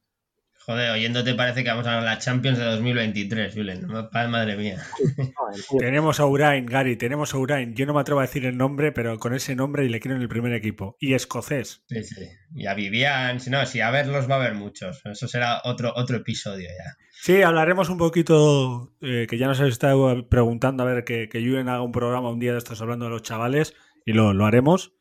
[0.65, 3.87] Joder, oyéndote parece que vamos a la Champions de 2023, Julen.
[4.11, 4.77] Madre mía.
[5.79, 7.73] tenemos a Urain, Gary, tenemos a Urain.
[7.73, 10.15] Yo no me atrevo a decir el nombre, pero con ese nombre y le quiero
[10.15, 10.97] en el primer equipo.
[10.99, 11.83] Y escocés.
[11.87, 12.27] Sí, sí.
[12.53, 15.01] Y a Vivian, si no, si a verlos va a haber muchos.
[15.03, 16.95] Eso será otro, otro episodio ya.
[17.11, 21.39] Sí, hablaremos un poquito, eh, que ya nos habéis estado preguntando a ver que, que
[21.39, 23.73] Julen haga un programa un día de estos hablando de los chavales,
[24.05, 24.93] y lo, lo haremos.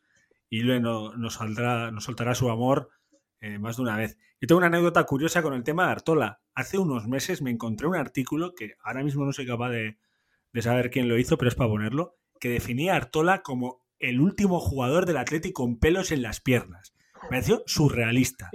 [0.49, 2.89] Y Julen nos, nos, saldrá, nos soltará su amor
[3.41, 4.17] eh, más de una vez.
[4.39, 6.41] Yo tengo una anécdota curiosa con el tema de Artola.
[6.53, 9.97] Hace unos meses me encontré un artículo que ahora mismo no soy capaz de,
[10.61, 14.59] saber quién lo hizo, pero es para ponerlo, que definía a Artola como el último
[14.59, 16.93] jugador del Atlético con pelos en las piernas.
[17.23, 18.51] Me pareció surrealista.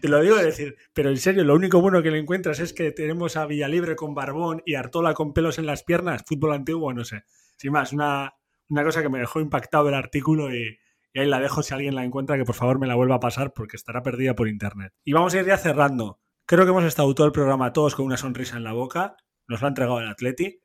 [0.00, 2.72] te lo digo de decir, pero en serio, lo único bueno que le encuentras es
[2.72, 6.92] que tenemos a Villalibre con barbón y Artola con pelos en las piernas, fútbol antiguo,
[6.94, 7.24] no sé.
[7.56, 8.34] Sin más, una,
[8.68, 10.78] una cosa que me dejó impactado el artículo y,
[11.12, 13.20] y ahí la dejo si alguien la encuentra, que por favor me la vuelva a
[13.20, 14.92] pasar porque estará perdida por internet.
[15.04, 16.20] Y vamos a ir ya cerrando.
[16.46, 19.16] Creo que hemos estado todo el programa todos con una sonrisa en la boca.
[19.46, 20.62] Nos lo ha entregado el Atleti.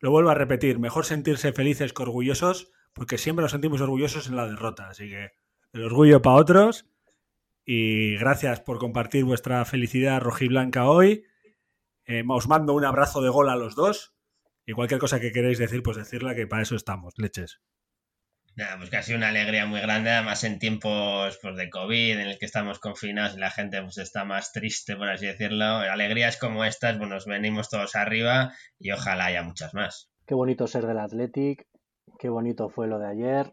[0.00, 4.36] Lo vuelvo a repetir, mejor sentirse felices que orgullosos, porque siempre nos sentimos orgullosos en
[4.36, 4.88] la derrota.
[4.88, 5.30] Así que
[5.72, 6.88] el orgullo para otros.
[7.64, 11.24] Y gracias por compartir vuestra felicidad rojiblanca hoy.
[12.06, 14.14] Eh, os mando un abrazo de gol a los dos.
[14.66, 17.60] Y cualquier cosa que queréis decir, pues decirla que para eso estamos, leches.
[18.54, 22.38] Nada, pues casi una alegría muy grande, además en tiempos pues, de COVID, en el
[22.38, 25.64] que estamos confinados y la gente pues, está más triste, por así decirlo.
[25.64, 30.10] Alegrías como estas, pues nos venimos todos arriba y ojalá haya muchas más.
[30.26, 31.66] Qué bonito ser del Athletic,
[32.18, 33.52] qué bonito fue lo de ayer.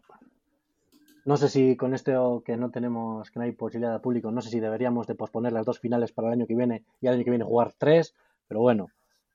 [1.24, 4.42] No sé si con esto que no tenemos, que no hay posibilidad de público, no
[4.42, 7.14] sé si deberíamos de posponer las dos finales para el año que viene y el
[7.14, 8.14] año que viene jugar tres,
[8.48, 8.88] pero bueno,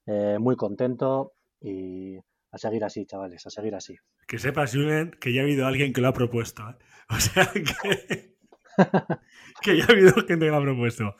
[0.05, 2.17] eh, muy contento y
[2.55, 3.97] a seguir así, chavales, a seguir así.
[4.27, 6.67] Que sepas, Julen, que ya ha habido alguien que lo ha propuesto.
[6.69, 6.75] ¿eh?
[7.09, 8.35] O sea que,
[9.61, 11.15] que ya ha habido gente que lo ha propuesto.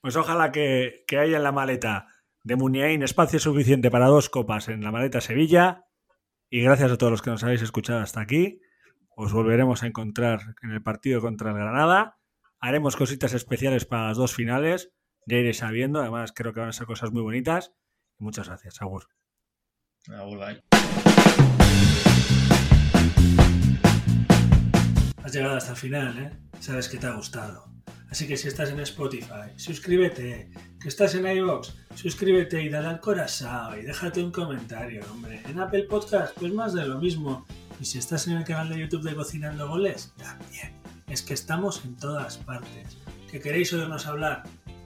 [0.00, 2.08] Pues ojalá que, haya en la maleta
[2.42, 5.84] de Muniain espacio suficiente para dos copas en la maleta Sevilla.
[6.48, 8.60] Y gracias a todos los que nos habéis escuchado hasta aquí.
[9.14, 12.18] Os volveremos a encontrar en el partido contra el Granada.
[12.58, 14.92] Haremos cositas especiales para las dos finales.
[15.26, 16.00] Ya iréis sabiendo.
[16.00, 17.74] Además, creo que van a ser cosas muy bonitas.
[18.18, 19.19] muchas gracias, Agur.
[25.22, 26.30] Has llegado hasta el final, ¿eh?
[26.58, 27.66] Sabes que te ha gustado.
[28.08, 30.50] Así que si estás en Spotify, suscríbete.
[30.80, 35.42] Que estás en iVoox, suscríbete y dale al corazón y déjate un comentario, hombre.
[35.46, 37.46] En Apple Podcast, pues más de lo mismo.
[37.78, 40.72] Y si estás en el canal de YouTube de Cocinando Goles, también.
[41.08, 42.96] Es que estamos en todas partes.
[43.30, 44.44] ¿Que queréis oírnos hablar?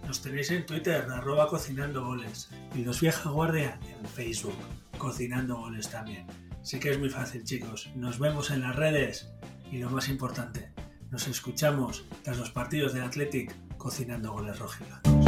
[0.09, 2.49] Nos tenéis en Twitter, arroba cocinando goles.
[2.75, 4.57] Y los vieja guardia en Facebook,
[4.99, 6.27] cocinando goles también.
[6.63, 7.91] Sí que es muy fácil, chicos.
[7.95, 9.31] Nos vemos en las redes.
[9.71, 10.73] Y lo más importante,
[11.11, 15.24] nos escuchamos tras los partidos de Athletic cocinando goles rojos.